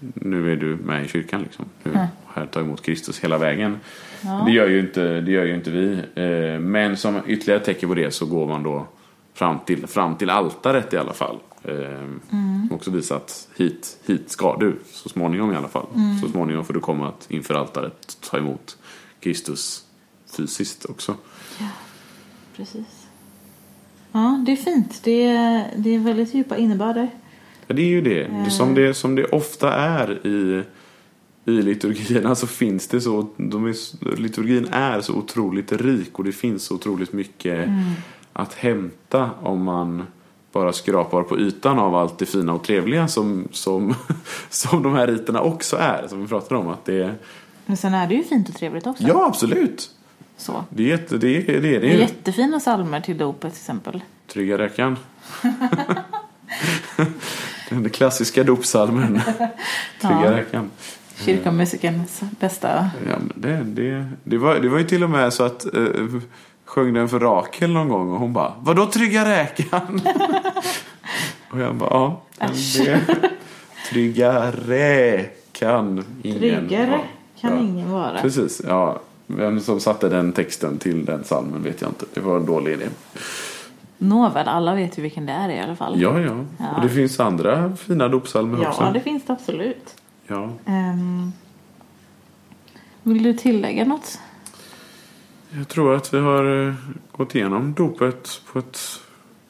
nu 0.01 0.53
är 0.53 0.57
du 0.57 0.77
med 0.77 1.05
i 1.05 1.09
kyrkan 1.09 1.43
liksom. 1.43 1.65
Nu, 1.83 2.09
Här 2.27 2.47
ta 2.47 2.61
emot 2.61 2.83
Kristus 2.83 3.21
hela 3.21 3.39
vägen. 3.39 3.77
Ja. 4.25 4.43
Det, 4.47 4.53
gör 4.53 4.69
ju 4.69 4.81
inte, 4.81 5.21
det 5.21 5.31
gör 5.31 5.45
ju 5.45 5.55
inte 5.55 5.71
vi. 5.71 5.93
Eh, 6.15 6.61
Men 6.61 6.97
som 6.97 7.21
ytterligare 7.27 7.61
tecken 7.61 7.89
på 7.89 7.95
det 7.95 8.11
så 8.11 8.27
går 8.27 8.47
man 8.47 8.63
då 8.63 8.87
fram 9.35 9.59
till, 9.67 9.87
fram 9.87 10.17
till 10.17 10.31
altaret 10.31 10.93
i 10.93 10.97
alla 10.97 11.13
fall. 11.13 11.39
Eh, 11.65 11.75
Som 12.31 12.69
också 12.73 12.91
visar 12.91 13.17
att 13.17 13.49
hit, 13.57 13.99
hit 14.07 14.31
ska 14.31 14.57
du, 14.57 14.79
så 14.91 15.09
småningom 15.09 15.53
i 15.53 15.57
alla 15.57 15.69
fall. 15.69 15.87
Så 16.23 16.29
småningom 16.29 16.65
får 16.65 16.75
du 16.75 16.81
komma 16.81 17.09
att 17.09 17.27
inför 17.31 17.55
altaret 17.55 18.19
ta 18.31 18.39
emot 18.39 18.79
Kristus 19.21 19.85
fysiskt 20.37 20.85
också. 20.85 21.15
Precis. 22.57 23.07
Ja, 24.13 24.43
det 24.47 24.53
är 24.53 24.57
fint. 24.57 25.01
Det 25.05 25.25
är, 25.27 25.71
det 25.77 25.95
är 25.95 25.99
väldigt 25.99 26.35
djupa 26.35 26.57
innebörder. 26.57 27.11
Ja, 27.69 27.75
det 27.75 27.83
är 27.83 27.87
ju 27.87 28.01
det. 28.01 28.29
det 28.45 28.51
som, 28.51 28.75
det 28.75 28.95
som 28.95 29.15
det 29.15 29.25
ofta 29.25 29.73
är 29.73 30.27
i, 30.27 30.63
i 31.45 31.63
liturgierna 31.63 32.35
så 32.35 32.47
finns 32.47 32.89
det 32.89 33.01
så, 33.01 33.27
de 33.37 33.67
är, 33.67 33.75
liturgin 34.17 34.69
är 34.73 35.01
så 35.01 35.15
otroligt 35.15 35.73
rik 35.73 36.19
och 36.19 36.25
det 36.25 36.33
finns 36.33 36.65
så 36.65 36.75
otroligt 36.75 37.13
mycket 37.13 37.69
att 38.33 38.55
hämta 38.55 39.31
om 39.43 39.63
man 39.63 40.07
bara 40.53 40.73
skrapar 40.73 41.23
på 41.23 41.39
ytan 41.39 41.79
av 41.79 41.95
allt 41.95 42.19
det 42.19 42.27
fina 42.27 42.53
och 42.53 42.65
trevliga 42.65 43.09
som, 43.09 43.49
som, 43.53 43.95
som 44.51 44.83
de 44.83 44.95
här 44.95 45.07
riterna 45.07 45.41
också 45.41 45.77
är, 45.77 46.09
som 46.09 46.23
vi 46.23 46.29
pratade 46.29 46.61
om. 46.61 46.69
Att 46.69 46.85
det 46.85 47.15
Men 47.67 47.77
sen 47.77 47.95
är 47.95 48.09
det 48.09 48.15
ju 48.15 48.25
fint 48.25 48.49
och 48.49 48.55
trevligt 48.55 48.87
också. 48.87 49.03
ja, 49.03 49.27
absolut. 49.27 49.91
Så. 50.37 50.65
Det 50.71 50.83
är, 50.83 50.87
jätte, 50.87 51.19
det 51.19 51.37
är 51.37 51.43
det. 51.43 51.57
Är, 51.57 51.61
det 51.61 51.79
Det 51.79 51.95
är 51.95 51.99
jättefina 51.99 52.61
salmer 52.61 53.01
till 53.01 53.19
dopet 53.19 53.53
till 53.53 53.61
exempel. 53.61 54.03
Trygga 54.27 54.59
räkan. 54.59 54.97
Den 57.69 57.91
klassiska 57.91 58.45
dopsalmen. 58.45 59.21
Trygga 60.01 60.37
räkan. 60.37 60.71
Kyrkomusikerns 61.25 62.21
bästa. 62.41 62.91
Ja, 63.09 63.17
men 63.19 63.33
det, 63.35 63.63
det, 63.83 64.07
det, 64.25 64.39
var, 64.39 64.55
det 64.55 64.69
var 64.69 64.79
ju 64.79 64.85
till 64.85 65.05
och 65.05 65.11
med 65.11 65.33
så 65.33 65.43
att 65.45 65.75
eh, 65.75 65.83
sjöng 66.65 66.95
den 66.95 67.09
för 67.09 67.21
Rakel 67.21 67.73
någon 67.73 67.89
gång 67.89 68.11
och 68.13 68.19
hon 68.19 68.33
bara 68.33 68.53
Vadå 68.61 68.87
trygga 68.87 69.25
räkan? 69.25 70.01
och 71.51 71.61
jag 71.61 71.75
bara 71.75 71.91
ja. 71.91 72.23
Det, 72.85 73.01
Tryggare 73.91 75.25
kan 75.53 76.05
ingen 76.23 76.39
Tryggare 76.39 76.91
vara. 76.91 77.01
kan 77.41 77.53
Ja. 77.53 77.59
ingen 77.61 77.91
vara. 77.91 78.21
Precis, 78.21 78.63
ja. 78.67 79.01
Vem 79.27 79.61
som 79.61 79.81
satte 79.81 80.09
den 80.09 80.33
texten 80.33 80.79
till 80.79 81.05
den 81.05 81.25
salmen 81.25 81.63
vet 81.63 81.81
jag 81.81 81.91
inte. 81.91 82.05
Det 82.15 82.21
var 82.21 82.37
en 82.37 82.47
dålig 82.47 82.73
idé. 82.73 82.87
Nåväl, 83.99 84.49
alla 84.49 84.75
vet 84.75 84.99
ju 84.99 85.03
vilken 85.03 85.27
det 85.27 85.33
är 85.33 85.49
i 85.49 85.61
alla 85.61 85.77
fall. 85.77 86.01
Ja, 86.01 86.21
ja. 86.21 86.45
Ja. 86.59 86.77
Och 86.77 86.83
det 86.83 86.89
finns 86.89 87.21
andra 87.21 87.77
fina 87.77 88.09
dopsalmer 88.09 88.63
Ja, 88.63 88.69
också. 88.69 88.91
det 88.95 89.01
finns 89.01 89.25
det 89.27 89.33
absolut. 89.33 89.97
Ja. 90.27 90.51
Ehm, 90.67 91.33
vill 93.03 93.23
du 93.23 93.33
tillägga 93.35 93.85
något? 93.85 94.19
Jag 95.51 95.69
tror 95.69 95.95
att 95.95 96.15
vi 96.15 96.19
har 96.21 96.67
eh, 96.69 96.75
gått 97.13 97.35
igenom 97.35 97.75
dopet 97.75 98.41
på 98.53 98.59
ett 98.59 98.79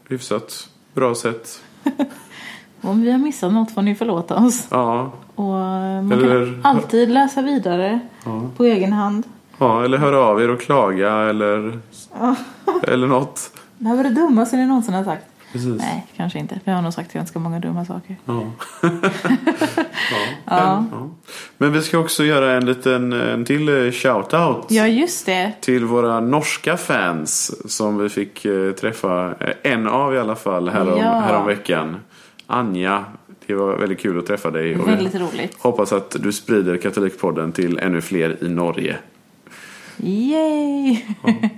hyfsat 0.09 0.69
bra 0.95 1.15
sätt. 1.15 1.63
Om 2.81 3.01
vi 3.03 3.11
har 3.11 3.19
missat 3.19 3.53
något 3.53 3.71
får 3.71 3.83
ni 3.83 3.95
förlåta 3.95 4.37
oss. 4.45 4.67
Ja, 4.71 5.13
Och 5.35 5.45
eh, 5.59 6.03
man 6.03 6.13
Eller- 6.13 6.45
kan 6.47 6.61
alltid 6.67 7.09
läsa 7.11 7.43
vidare 7.43 8.01
ja. 8.25 8.43
på 8.57 8.65
egen 8.65 8.93
hand. 8.93 9.25
ja 9.59 9.85
eller 9.85 9.99
höra 9.99 10.19
av 10.19 10.43
er 10.43 10.51
och 10.51 10.61
klaga 10.61 11.13
eller, 11.13 11.79
eller 12.83 13.07
något. 13.07 13.51
Det 13.79 13.89
här 13.89 13.97
var 13.97 14.05
det 14.05 14.11
dummaste 14.11 14.57
ni 14.57 14.67
någonsin 14.67 14.95
har 14.95 15.05
sagt. 15.05 15.25
Precis. 15.53 15.79
Nej, 15.79 16.07
kanske 16.17 16.39
inte. 16.39 16.61
Vi 16.65 16.73
har 16.73 16.83
nog 16.83 16.93
sagt 16.93 17.13
ganska 17.13 17.39
många 17.39 17.61
dumma 17.61 17.85
saker. 17.85 18.17
Ja. 18.27 18.43
ja. 20.45 20.85
ja. 20.91 21.09
Men 21.59 21.73
vi 21.73 21.83
ska 21.83 21.99
också 21.99 22.25
göra 22.25 22.53
en 22.53 22.67
liten 22.67 23.13
en 23.13 23.45
till 23.45 23.69
eh, 23.69 23.75
shout-out. 23.75 24.65
Ja, 24.69 24.87
just 24.87 25.27
det. 25.27 25.53
Till 25.61 25.85
våra 25.85 26.21
norska 26.21 26.77
fans 26.77 27.53
som 27.73 27.99
vi 27.99 28.09
fick 28.09 28.45
eh, 28.45 28.73
träffa 28.73 29.35
eh, 29.41 29.73
en 29.73 29.87
av 29.87 30.15
i 30.15 30.19
alla 30.19 30.37
fall 30.37 30.69
härom, 30.69 30.99
Ja. 30.99 31.21
härom 31.21 31.47
veckan. 31.47 31.97
Anja, 32.47 33.05
det 33.47 33.55
var 33.55 33.77
väldigt 33.77 34.01
kul 34.01 34.19
att 34.19 34.27
träffa 34.27 34.51
dig. 34.51 34.75
Väldigt 34.75 35.15
roligt. 35.15 35.57
hoppas 35.59 35.93
att 35.93 36.17
du 36.21 36.33
sprider 36.33 36.77
Katolikpodden 36.77 37.53
till 37.53 37.79
ännu 37.79 38.01
fler 38.01 38.45
i 38.45 38.49
Norge. 38.49 38.97
Yay! 39.97 41.03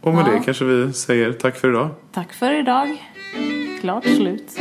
Och 0.00 0.14
med 0.14 0.26
Ja. 0.26 0.32
det 0.32 0.40
kanske 0.44 0.64
vi 0.64 0.92
säger 0.92 1.32
tack 1.32 1.56
för 1.56 1.68
idag. 1.70 1.90
Tack 2.12 2.32
för 2.32 2.60
idag. 2.60 3.04
Klart 3.80 4.04
slut. 4.04 4.58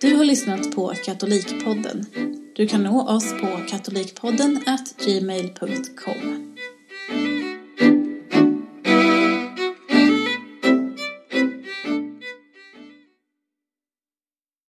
Du 0.00 0.14
har 0.16 0.24
lyssnat 0.24 0.74
på 0.74 0.92
Katolikpodden. 1.04 2.04
Du 2.56 2.66
kan 2.66 2.82
nå 2.82 3.08
oss 3.08 3.32
på 3.40 3.46
katolikpodden 3.68 4.60
gmail.com. 5.06 6.55